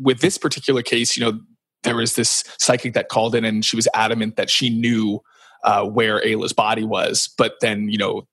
with 0.00 0.20
this 0.20 0.38
particular 0.38 0.82
case, 0.82 1.16
you 1.16 1.24
know, 1.24 1.40
there 1.82 1.96
was 1.96 2.14
this 2.14 2.44
psychic 2.58 2.94
that 2.94 3.08
called 3.08 3.34
in 3.34 3.44
and 3.44 3.64
she 3.64 3.76
was 3.76 3.88
adamant 3.94 4.36
that 4.36 4.50
she 4.50 4.70
knew 4.70 5.20
uh, 5.64 5.84
where 5.84 6.24
Ayla's 6.26 6.52
body 6.52 6.84
was, 6.84 7.28
but 7.38 7.54
then 7.60 7.88
you 7.88 7.98
know, 7.98 8.26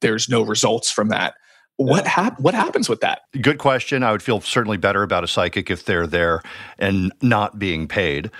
there's 0.00 0.28
no 0.28 0.42
results 0.42 0.90
from 0.90 1.08
that. 1.08 1.34
What 1.76 2.06
hap- 2.06 2.38
What 2.38 2.54
happens 2.54 2.88
with 2.88 3.00
that? 3.00 3.22
Good 3.40 3.58
question. 3.58 4.02
I 4.02 4.12
would 4.12 4.22
feel 4.22 4.40
certainly 4.40 4.76
better 4.76 5.02
about 5.02 5.24
a 5.24 5.26
psychic 5.26 5.70
if 5.70 5.84
they're 5.84 6.06
there 6.06 6.42
and 6.78 7.12
not 7.22 7.58
being 7.58 7.88
paid. 7.88 8.30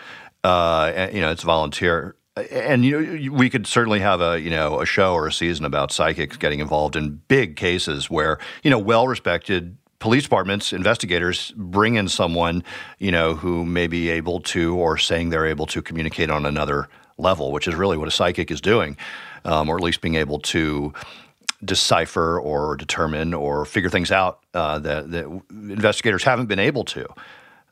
Uh, 0.44 0.92
and, 0.94 1.14
you 1.14 1.20
know, 1.20 1.30
it's 1.30 1.42
volunteer 1.42 2.16
and 2.36 2.84
you 2.84 3.00
know, 3.00 3.36
we 3.36 3.50
could 3.50 3.66
certainly 3.66 4.00
have 4.00 4.20
a 4.20 4.40
you 4.40 4.50
know 4.50 4.80
a 4.80 4.86
show 4.86 5.14
or 5.14 5.26
a 5.26 5.32
season 5.32 5.64
about 5.64 5.92
psychics 5.92 6.36
getting 6.36 6.60
involved 6.60 6.96
in 6.96 7.20
big 7.28 7.56
cases 7.56 8.10
where 8.10 8.38
you 8.62 8.70
know 8.70 8.78
well 8.78 9.06
respected 9.06 9.76
police 9.98 10.24
departments 10.24 10.72
investigators 10.72 11.52
bring 11.56 11.94
in 11.96 12.08
someone 12.08 12.64
you 12.98 13.12
know 13.12 13.34
who 13.34 13.64
may 13.64 13.86
be 13.86 14.08
able 14.08 14.40
to 14.40 14.74
or 14.76 14.96
saying 14.96 15.28
they're 15.28 15.46
able 15.46 15.66
to 15.66 15.82
communicate 15.82 16.30
on 16.30 16.46
another 16.46 16.88
level 17.18 17.52
which 17.52 17.68
is 17.68 17.74
really 17.74 17.96
what 17.96 18.08
a 18.08 18.10
psychic 18.10 18.50
is 18.50 18.60
doing 18.60 18.96
um, 19.44 19.68
or 19.68 19.76
at 19.76 19.82
least 19.82 20.00
being 20.00 20.14
able 20.14 20.38
to 20.38 20.92
decipher 21.64 22.40
or 22.40 22.76
determine 22.76 23.34
or 23.34 23.64
figure 23.64 23.90
things 23.90 24.10
out 24.10 24.40
uh, 24.54 24.78
that, 24.80 25.10
that 25.10 25.42
investigators 25.50 26.24
haven't 26.24 26.46
been 26.46 26.58
able 26.58 26.84
to. 26.84 27.06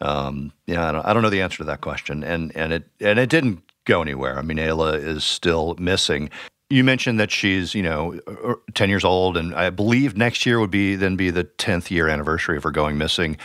Um, 0.00 0.52
yeah, 0.66 0.88
I 0.88 0.92
don't, 0.92 1.06
I 1.06 1.12
don't, 1.12 1.22
know 1.22 1.30
the 1.30 1.42
answer 1.42 1.58
to 1.58 1.64
that 1.64 1.82
question, 1.82 2.24
and 2.24 2.56
and 2.56 2.72
it 2.72 2.84
and 3.00 3.18
it 3.18 3.28
didn't 3.28 3.62
go 3.90 4.00
anywhere. 4.03 4.38
I 4.38 4.42
mean, 4.42 4.57
Ayla 4.57 5.03
is 5.03 5.24
still 5.24 5.74
missing. 5.79 6.31
You 6.70 6.85
mentioned 6.85 7.18
that 7.18 7.33
she's, 7.33 7.74
you 7.74 7.83
know, 7.83 8.20
uh, 8.26 8.55
10 8.74 8.88
years 8.88 9.05
old, 9.05 9.37
and 9.37 9.55
I 9.55 9.70
believe 9.70 10.16
next 10.16 10.46
year 10.46 10.61
would 10.61 10.70
be 10.70 10.94
then 10.94 11.16
be 11.16 11.31
the 11.31 11.44
10th 11.44 11.90
year 11.90 12.09
anniversary 12.09 12.57
of 12.57 12.62
her 12.62 12.70
going 12.70 12.96
missing. 12.96 13.37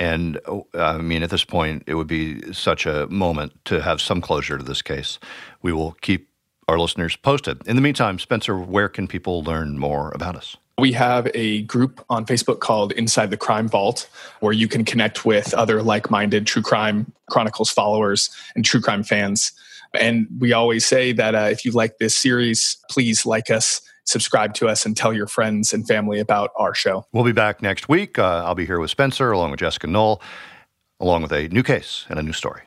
And 0.00 0.40
uh, 0.48 0.62
I 0.74 0.98
mean, 0.98 1.22
at 1.22 1.30
this 1.30 1.44
point, 1.44 1.84
it 1.86 1.94
would 1.94 2.06
be 2.06 2.52
such 2.52 2.86
a 2.86 3.06
moment 3.08 3.52
to 3.66 3.82
have 3.82 4.00
some 4.00 4.20
closure 4.20 4.56
to 4.56 4.64
this 4.64 4.82
case. 4.82 5.18
We 5.60 5.72
will 5.72 5.92
keep 6.00 6.28
our 6.66 6.78
listeners 6.78 7.16
posted. 7.16 7.66
In 7.68 7.76
the 7.76 7.82
meantime, 7.82 8.18
Spencer, 8.18 8.58
where 8.58 8.88
can 8.88 9.06
people 9.06 9.44
learn 9.44 9.78
more 9.78 10.10
about 10.14 10.34
us? 10.34 10.56
We 10.78 10.92
have 10.92 11.30
a 11.34 11.62
group 11.62 12.04
on 12.10 12.26
Facebook 12.26 12.58
called 12.58 12.92
Inside 12.92 13.30
the 13.30 13.36
Crime 13.36 13.68
Vault, 13.68 14.08
where 14.40 14.52
you 14.52 14.66
can 14.66 14.84
connect 14.84 15.24
with 15.24 15.54
other 15.54 15.82
like 15.82 16.10
minded 16.10 16.46
True 16.46 16.62
Crime 16.62 17.12
Chronicles 17.30 17.70
followers 17.70 18.30
and 18.56 18.64
true 18.64 18.80
crime 18.80 19.04
fans. 19.04 19.52
And 19.98 20.26
we 20.38 20.52
always 20.52 20.84
say 20.84 21.12
that 21.12 21.34
uh, 21.34 21.48
if 21.50 21.64
you 21.64 21.72
like 21.72 21.98
this 21.98 22.16
series, 22.16 22.76
please 22.90 23.24
like 23.24 23.50
us, 23.50 23.80
subscribe 24.04 24.54
to 24.54 24.68
us, 24.68 24.84
and 24.84 24.96
tell 24.96 25.12
your 25.12 25.26
friends 25.26 25.72
and 25.72 25.86
family 25.86 26.20
about 26.20 26.50
our 26.56 26.74
show. 26.74 27.06
We'll 27.12 27.24
be 27.24 27.32
back 27.32 27.62
next 27.62 27.88
week. 27.88 28.18
Uh, 28.18 28.44
I'll 28.44 28.54
be 28.54 28.66
here 28.66 28.80
with 28.80 28.90
Spencer, 28.90 29.30
along 29.30 29.52
with 29.52 29.60
Jessica 29.60 29.86
Knoll, 29.86 30.20
along 31.00 31.22
with 31.22 31.32
a 31.32 31.48
new 31.48 31.62
case 31.62 32.06
and 32.08 32.18
a 32.18 32.22
new 32.22 32.32
story. 32.32 32.62